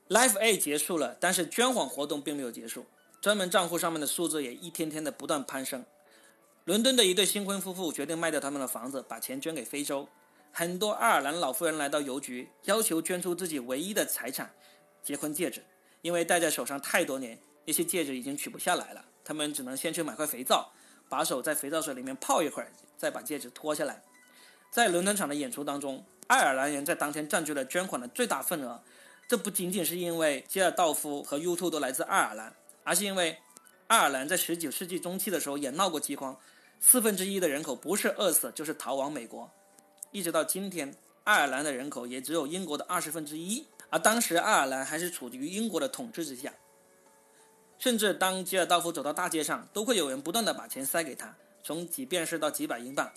[0.09, 2.87] Life A 结束了，但是捐款活动并没有结束，
[3.21, 5.85] 专门账户上面的数字也一天天的不断攀升。
[6.65, 10.09] 伦敦的一对新婚夫妇决定卖掉他们的房子，把钱捐给非洲。
[10.53, 14.55] 很多爱尔兰老妇人来到邮局，要求捐出自己唯一的财产——
[15.03, 15.65] 结婚戒指，
[16.03, 19.05] 因为戴在手上太多年，那些戒指已经取不下来了。
[19.25, 20.73] 他们只能先去买块肥皂，
[21.09, 24.03] 把手在肥皂水里面泡一会儿，再把戒指脱下来。
[24.71, 28.81] 在伦敦场的演出当中，爱尔兰人在当天占据了捐款的最大份额。
[29.29, 32.55] 这不仅仅是因为吉尔道夫和 U2 都来自爱尔兰，
[32.85, 33.39] 而是因为
[33.89, 36.39] 爱尔兰在19世纪中期的时候也闹过饥荒，
[36.79, 39.51] 四分之一的人口不是饿死就是逃往美国。
[40.13, 46.55] 一直到今天，爱尔兰的人口也只有英国的二十分之一，而当时爱尔兰还是处于英国的统治之下。
[47.79, 53.13] 甚至当吉尔道夫走到大街上，都会有人不断的把钱塞给他，从几便士到几百英镑。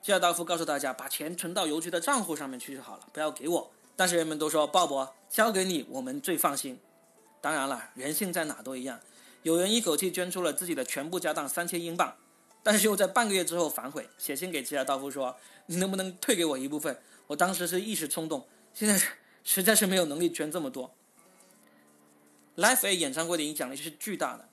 [0.00, 3.70] 吉尔道夫告诉大家，把钱存到邮局的账户上面去就好了，不要给我。
[3.96, 6.78] 但是人们都说，鲍勃交给你，我们最放心。
[7.40, 9.00] 当然了，人性在哪都一样，
[9.42, 12.16] 有人一口气捐出了自己的全部家当三千英镑，
[12.62, 15.36] 但是又在半个月之后反悔，写信给吉尔道夫说
[15.66, 16.98] ：“你能不能退给我一部分？
[17.26, 19.00] 我当时是一时冲动，现在
[19.44, 20.90] 实在是没有能力捐这么多。”
[22.56, 24.48] Live A 演唱会的影响力是巨大的。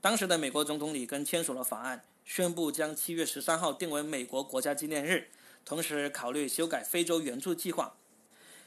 [0.00, 5.28] 当时的美国总统里根签署了法案，宣布将七月十三号定为美国国家纪念日，
[5.64, 7.96] 同时考虑修改非洲援助计划。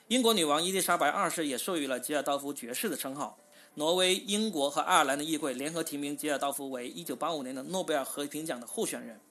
[0.10, 3.38] 英国女王伊丽莎白二世也授予了吉尔道夫爵士的称号。
[3.76, 9.22] 挪威、英国和爱尔兰的议会联合提名吉尔道夫为1985年的诺贝尔和平奖的候选人。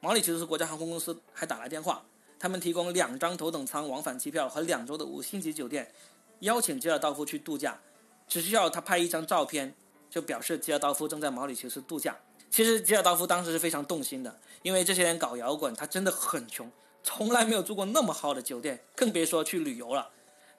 [0.00, 2.02] 毛里求斯国家航空公司还打来电话，
[2.38, 5.92] 他们提供两张头等舱往返机票和两周的五星级酒店，
[6.40, 7.78] 邀请吉尔道夫去度假。
[8.26, 9.74] 只需要他拍一张照片，
[10.08, 12.16] 就表示吉尔道夫正在毛里求斯度假。
[12.50, 16.72] 其实吉尔道夫当时是非常动心的，因为这些年搞摇滚，他真的很穷，
[17.02, 20.08] 从来没有住过那么好的酒店，更别说去旅游了。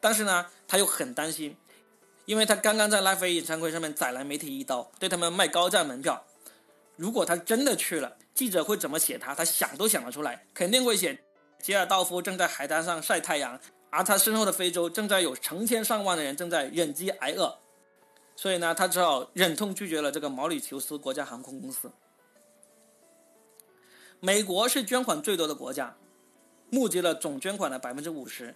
[0.04, 1.56] 但是呢，他又很担心，
[2.26, 6.22] 因为他刚刚在拉菲演唱会上面宰了媒体一刀，对他们卖高价门票。
[6.98, 9.34] 如果他真的去了，记者会怎么写他？
[9.34, 11.24] 他想都想得出来，肯定会写
[11.62, 13.58] 吉尔道夫正在海滩上晒太阳，
[13.90, 17.58] 而他身后的非洲正在有成千上万的人正在忍饥挨饿。
[18.36, 21.90] 所以呢，他只好忍痛拒绝了这个毛里求斯国家航空公司。
[24.20, 25.96] 美国是捐款最多的国家，
[26.70, 28.54] 募集了总捐款的百分之五十，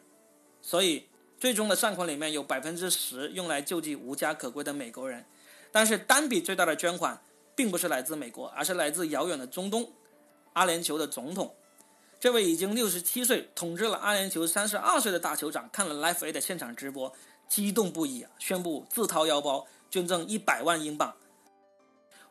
[0.61, 1.07] 所以
[1.39, 5.25] 最终的善款里面有百分之十用来救济无家可归的美国人。
[5.71, 7.21] 但是单笔最大的捐款
[7.55, 9.91] 并不是来自美国，而是来自遥远的中东，
[10.53, 11.53] 阿联酋的总统。
[12.19, 17.13] 这位已经六十七岁、统治了阿联酋三十二岁的大酋长看了 Life A 的现场直播。
[17.49, 18.31] 激动不已啊！
[18.39, 21.15] 宣布自掏腰包捐赠一百万英镑。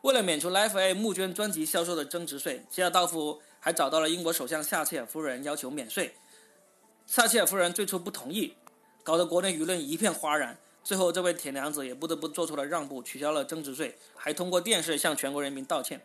[0.01, 6.13] 为了免除 Life A 募捐专辑销售的增值税，吉尔道夫还找到了英国首相撒切尔夫人要求免税。
[7.07, 8.53] 撒切尔夫人最初不同意，
[9.07, 10.57] 搞得国内舆论一片哗然。
[10.83, 16.01] 最后，这位铁娘子也不得不做出了让步，取消了增值税，还通过电视向全国人民道歉。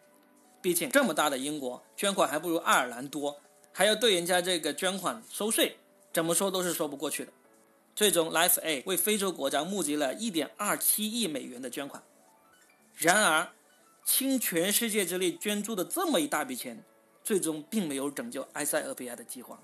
[0.60, 3.40] 毕竟这么大的英国，捐款还不如爱尔兰多，
[3.72, 5.76] 还要对人家这个捐款收税，
[6.12, 7.32] 怎么说都是说不过去的。
[7.96, 12.00] 最终，Life A 为非洲国家募集了一点二七亿美元的捐款。
[12.94, 13.48] 然而，
[14.04, 16.80] 倾全世界之力捐助的这么一大笔钱，
[17.24, 19.60] 最终并没有拯救埃塞俄比亚的饥荒。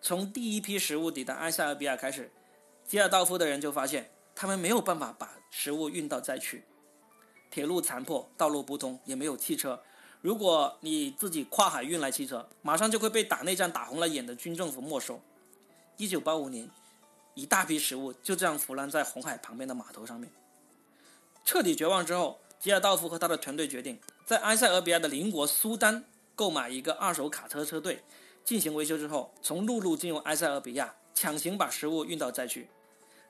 [0.00, 2.30] 从第一批食物抵达埃塞俄比亚开始，
[2.86, 6.64] 吉尔道夫的人就发现，他们没有办法把食物运到灾区。
[7.50, 9.82] 铁路残破，道路不通，也没有汽车。
[10.20, 15.20] 如果你自己跨海运来汽车，马上就会被打内战打红了眼的军政府没收。
[15.96, 16.68] 一九八五年，
[17.34, 20.30] 一大批食物就这样腐烂在红海旁边的码头上面。
[21.44, 28.02] 彻底绝望之后，吉尔道夫和他的团队决定在埃塞俄比亚的邻国苏丹购买一个二手卡车车队，
[28.50, 32.68] 进行维修之后，从陆路进入埃塞俄比亚，强行把食物运到灾区。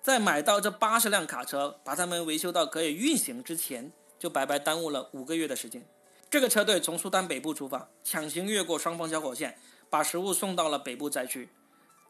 [0.01, 5.87] 在买到这八十辆卡车，把它们维修到可以运行之前，就白白耽误了五个月的时间。
[6.31, 9.59] 这个车队从苏丹北部出发，强行越过双方交火线，
[9.91, 11.47] 把食物送到了北部灾区。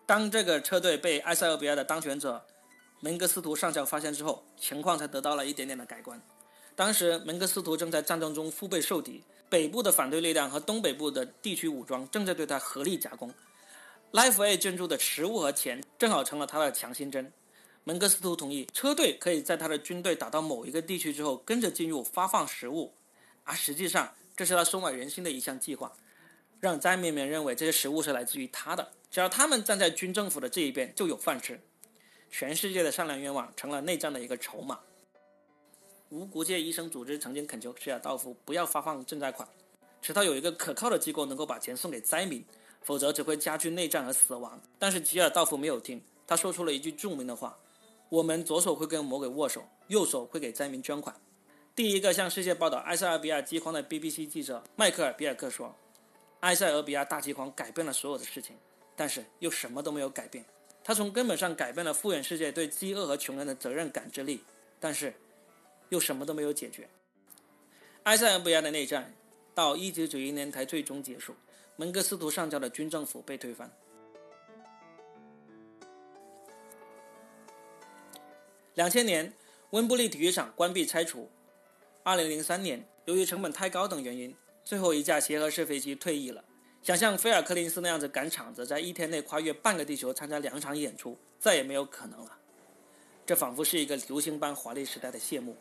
[0.06, 2.40] 当这个车队被埃塞俄比亚的当权者
[3.00, 6.22] 门格斯图上校发现之后，情况才得到了一点点的改观。
[6.76, 13.34] 当时门格斯图正在战争中腹背受敌，北部的反对力量和东北部的地区武装正在对他合力夹攻。
[14.12, 17.32] Life A 捐助的食物和钱正好成了他的强心针。
[17.82, 22.94] 门格斯图同意车队可以在他的军队打到某一个地区之后跟着进入发放食物，
[23.42, 25.92] 而实际上这是他收买人心的一项计划，
[26.60, 28.92] 让灾民们认为这些食物是来自于他的。
[29.10, 31.60] 只要他们站在军政府的这一边，就有饭吃。
[32.30, 34.78] 全世界的善良愿望成了内战的一个筹码。
[36.10, 39.48] 无国界医生组织曾经恳求吉尔道夫不要发放赈灾款，
[40.02, 42.44] 直到有一个可靠的机构能够把钱送给灾民，
[42.82, 44.60] 否则只会加剧内战和死亡。
[44.76, 47.56] 但是吉尔道夫没有听，他说出了一句著名的话
[48.10, 51.14] ：“我们左手会跟魔鬼握手，右手会给灾民捐款。”
[51.76, 55.72] 第一个向世界报道埃塞俄比亚饥荒的 BBC 记者迈克尔·比尔克说
[56.40, 58.56] ：“埃塞俄比亚大饥荒改变了所有的事情。”
[58.96, 60.44] 但是又什么都没有改变，
[60.82, 64.42] 他从根本上改变了富远世界对饥饿和穷人的责任感知力，
[64.80, 65.14] 但是
[65.90, 66.88] 又什么都没有解决。
[68.04, 69.14] 埃塞俄比亚的内战
[69.54, 71.34] 到1991年才最终结束，
[71.76, 73.70] 门格斯图上校的军政府被推翻。
[78.74, 79.30] 两千年，
[79.70, 81.28] 温布利体育场关闭拆除。
[82.02, 84.34] 二零零三年，由于成本太高等原因。
[84.64, 86.42] 最后一架协和式飞机退役了。
[86.82, 92.38] 想像菲尔·柯林斯那样子赶场子，在一天内跨越半个地球参加两场演出，再也没有可能了。
[93.26, 95.56] 这仿佛是一个流星般华丽时代的谢幕。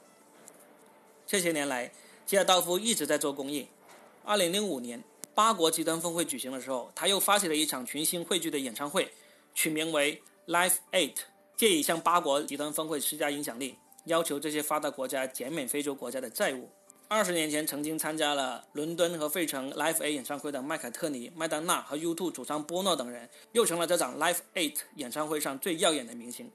[1.29, 1.91] 这些年来，
[2.25, 3.67] 吉尔道夫一直在做公益。
[4.25, 5.03] 2005年，
[5.35, 9.13] 八国集团峰会举行的时候，他又发起了一场群星汇聚的演唱会，
[9.53, 11.17] 取名为 Life Eight，
[11.55, 13.75] 借以向八国集团峰会施加影响力，
[14.05, 16.67] 要求这些发达国家减免非洲国家的债务。
[17.07, 26.51] 二十年前，曾经参加了伦敦和费城 Live A 演唱会的麦凯特尼、麦当娜和 U2 主唱波诺等人，又成了这场 Live Eight 演唱会上最耀眼的明星。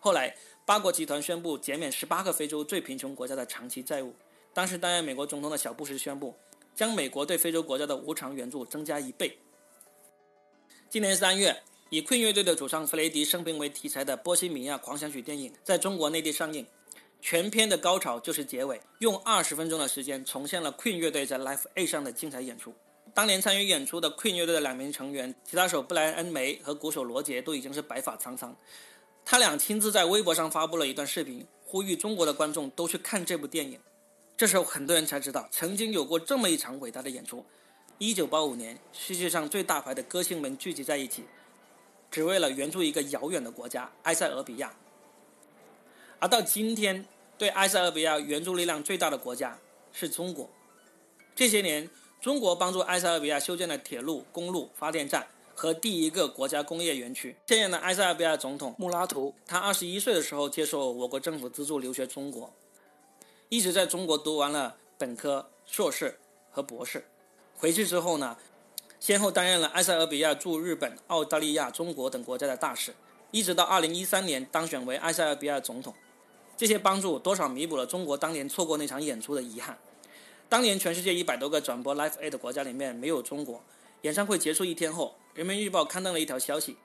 [0.00, 0.36] 后来，
[0.68, 4.14] 八国集团宣布减免十八个非洲最贫穷国家的长期债务。
[4.52, 6.34] 当时担任美国总统的小布什宣布，
[6.74, 9.38] 将美国对非洲国家的无偿援助增加一倍。
[10.90, 16.66] 今年三月，以 Queen 乐队的主唱弗雷迪生平为题材的《波西米亚狂想曲》电影在中国内地上映。
[17.22, 22.74] 全片的高潮就是结尾，用二十分钟的时间重现了 Queen 乐队在 Live A 上的精彩演出。
[23.14, 28.54] 当年参与演出的 Queen 乐队的两名成员，吉他手布莱恩·梅和鼓手罗杰都已经是白发苍苍。
[29.30, 33.78] 他俩亲自在微博上发布了一段视频，呼吁中国的观众都去看这部电影。
[34.38, 37.44] 这时候很多人才知道，曾经有过这么一场伟大的演出。
[37.98, 41.26] 一九八五年，世界上最大牌的歌星们聚集在一起，
[42.10, 44.74] 只为了援助一个遥远的国家——埃塞俄比亚。
[46.18, 47.04] 而到今天，
[47.36, 49.58] 对埃塞俄比亚援助力量最大的国家
[49.92, 50.48] 是中国。
[51.34, 55.26] 这些年，中国帮助埃塞俄比亚修建了铁路、公路、发电站
[55.58, 57.34] 和第一个国家工业园区。
[57.48, 62.48] 现任的埃塞俄比亚总统穆拉图，他二十一岁的时候接受我国政府资助留学中国，
[63.48, 66.16] 一直在中国读完了本科、硕士
[66.52, 67.04] 和博士。
[67.56, 68.36] 回去之后呢，
[69.00, 72.94] 先后担任了埃塞俄比亚驻日本、澳大利亚、中国等国家的大使，
[73.32, 75.92] 一直到二零一三年当选为埃塞俄比亚总统。
[76.56, 79.76] 这些帮助多少弥补了中国当年错过那场演出的遗憾。
[80.48, 83.60] 当年全世界一百多个转播 Live A 的国家里面没有中国。
[84.02, 86.76] 演唱会结束一天后，《人民日报》刊登了一条消息：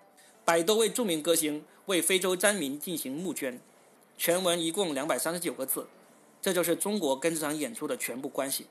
[0.44, 3.62] 百多位著名歌星为非洲灾民进行募捐，
[4.18, 5.88] 全文一共两百三十九个字。
[6.42, 8.66] 这就是中国跟这场演出的全部关系。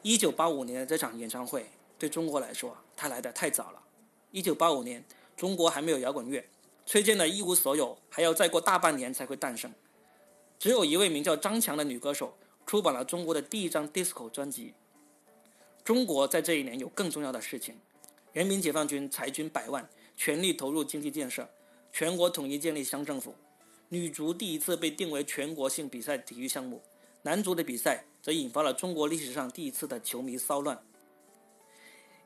[0.00, 1.66] 一九八五年的这场演唱会
[1.98, 3.82] 对中国来说，它来的太早了。
[4.30, 5.04] 一九八五年，
[5.36, 6.42] 中国还没有摇滚乐。
[6.86, 9.70] 崔健的一无所有还要再过大半年才会诞生。
[10.58, 12.34] 只有一位名叫张强的女歌手
[12.66, 14.72] 出版了中国的第一张 disco 专辑。
[15.84, 17.76] 中国在这一年有更重要的事情：
[18.32, 21.48] 人民解放军裁军百万，全力投入经济建设，
[21.92, 23.34] 全国统一建立乡政府。
[23.88, 26.80] 女足第一次被定为全国性比赛体育项目，
[27.22, 30.80] 男足的比赛则引发了中国历史上第一次的球迷骚乱。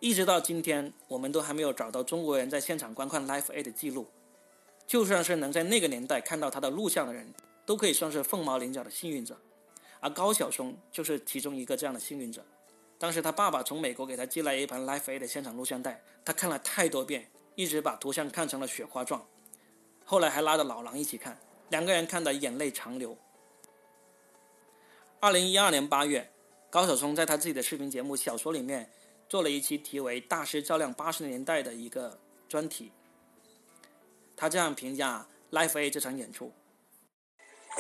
[0.01, 4.07] 一直到今天，我们都还没有找到中国人在现场观看 Live A 的记录。
[4.87, 7.33] 就算是能在那个年代看到他的录像的人，
[7.65, 9.41] 都可以算是凤毛麟角的幸运者，
[10.01, 12.45] 而高晓松就是其中一个这样的幸运者。
[13.05, 19.23] 当时他爸爸从美国给他寄来一盘 Live A 的现场录像带，他看了太多遍，一直把图像看成了雪花状。
[20.07, 21.39] 后来还拉着老狼一起看，
[21.69, 23.15] 两个人看得眼泪长流。
[25.21, 26.33] 二零一二年八月，
[26.71, 28.91] 高晓松在他自己的视频节目《小说》里面
[29.29, 32.91] 做了一期题为《大师照亮八十年代》的一个专题。
[34.35, 36.51] 他这样评价 Live A 这场演出：“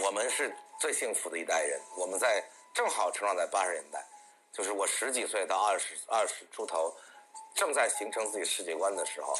[0.04, 2.44] 我们是最幸福的一代人，我们在
[2.74, 4.06] 正好成长在八十年代，
[4.54, 6.94] 就是我十几岁到二十二十出头，
[7.56, 9.36] 正在形成自己世界观的时候，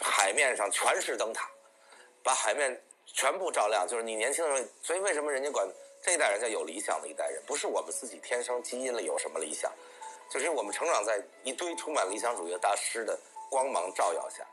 [0.00, 1.48] 海面上全是灯塔，
[2.20, 3.86] 把海面全部照亮。
[3.86, 5.64] 就是你年轻的时候，所以为什么人家管
[6.02, 7.40] 这一代人叫有理想的一代人？
[7.46, 9.72] 不是我们自己天生基因里有什么理想，
[10.28, 13.16] 就是我们成长在一堆充满理想主义的大师的
[13.48, 14.44] 光芒照耀下。”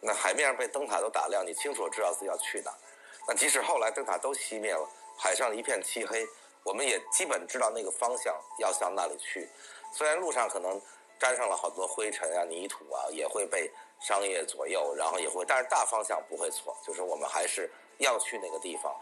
[0.00, 2.72] 那海面上被灯塔都打亮，你清楚知道自己要去哪。
[3.28, 4.88] 那即使后来灯塔都熄灭了，
[5.18, 6.26] 海上一片漆黑，
[6.64, 9.48] 我们也基本知道那个方向要向那里去。
[9.92, 10.80] 虽然路上可能
[11.18, 18.94] 沾上了好多灰尘啊、泥土啊，也会被商业左右，然后也会，但是大方向不会错，就是我们还是要去那个地方。